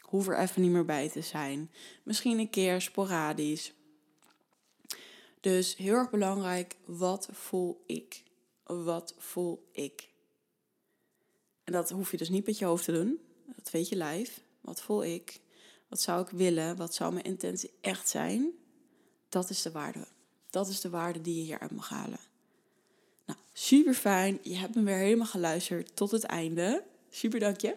hoef 0.00 0.28
er 0.28 0.38
even 0.38 0.62
niet 0.62 0.70
meer 0.70 0.84
bij 0.84 1.08
te 1.08 1.20
zijn. 1.20 1.70
Misschien 2.02 2.38
een 2.38 2.50
keer 2.50 2.80
sporadisch. 2.80 3.72
Dus 5.40 5.76
heel 5.76 5.94
erg 5.94 6.10
belangrijk: 6.10 6.76
wat 6.84 7.28
voel 7.32 7.82
ik? 7.86 8.22
Wat 8.64 9.14
voel 9.18 9.68
ik? 9.72 10.08
En 11.64 11.72
dat 11.72 11.90
hoef 11.90 12.10
je 12.10 12.16
dus 12.16 12.28
niet 12.28 12.46
met 12.46 12.58
je 12.58 12.64
hoofd 12.64 12.84
te 12.84 12.92
doen. 12.92 13.20
Dat 13.56 13.70
weet 13.70 13.88
je 13.88 13.96
lijf. 13.96 14.42
Wat 14.60 14.82
voel 14.82 15.04
ik? 15.04 15.40
Wat 15.88 16.00
zou 16.00 16.22
ik 16.22 16.28
willen? 16.28 16.76
Wat 16.76 16.94
zou 16.94 17.12
mijn 17.12 17.24
intentie 17.24 17.72
echt 17.80 18.08
zijn? 18.08 18.50
Dat 19.28 19.50
is 19.50 19.62
de 19.62 19.70
waarde. 19.70 20.06
Dat 20.52 20.68
is 20.68 20.80
de 20.80 20.90
waarde 20.90 21.20
die 21.20 21.36
je 21.36 21.42
hieruit 21.42 21.70
mag 21.70 21.88
halen. 21.88 22.18
Nou, 23.26 23.38
super 23.52 23.94
fijn. 23.94 24.38
Je 24.42 24.56
hebt 24.56 24.74
me 24.74 24.82
weer 24.82 24.96
helemaal 24.96 25.26
geluisterd 25.26 25.96
tot 25.96 26.10
het 26.10 26.24
einde. 26.24 26.82
Super 27.10 27.40
dank 27.40 27.60
je. 27.60 27.76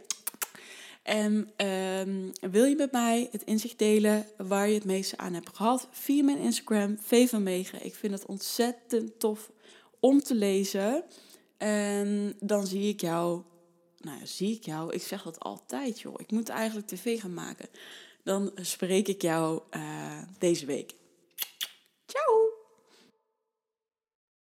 En 1.04 1.52
um, 1.68 2.32
wil 2.52 2.66
je 2.66 2.76
met 2.76 2.92
mij 2.92 3.28
het 3.32 3.44
inzicht 3.44 3.80
delen 3.80 4.28
waar 4.38 4.68
je 4.68 4.74
het 4.74 4.86
meeste 4.86 5.18
aan 5.18 5.34
hebt 5.34 5.56
gehad? 5.56 5.88
Via 5.92 6.24
mijn 6.24 6.38
Instagram, 6.38 6.98
V 7.02 7.30
van. 7.30 7.48
Ik 7.48 7.96
vind 7.96 8.14
het 8.14 8.26
ontzettend 8.26 9.20
tof 9.20 9.52
om 10.00 10.22
te 10.22 10.36
lezen. 10.36 11.04
En 11.58 12.36
dan 12.40 12.68
zie 12.68 12.90
ik 12.90 13.02
jou 13.02 13.44
nou 14.06 14.20
ja, 14.20 14.26
zie 14.26 14.56
ik 14.56 14.66
jou. 14.66 14.94
Ik 14.94 15.02
zeg 15.02 15.24
dat 15.24 15.40
altijd, 15.40 16.00
joh. 16.00 16.14
Ik 16.18 16.32
moet 16.32 16.50
eigenlijk 16.50 16.88
tv 16.88 17.20
gaan 17.20 17.34
maken. 17.34 17.70
Dan 18.24 18.52
spreek 18.56 19.08
ik 19.08 19.22
jou 19.22 19.62
uh, 19.72 20.22
deze 20.40 20.66
week. 20.66 20.94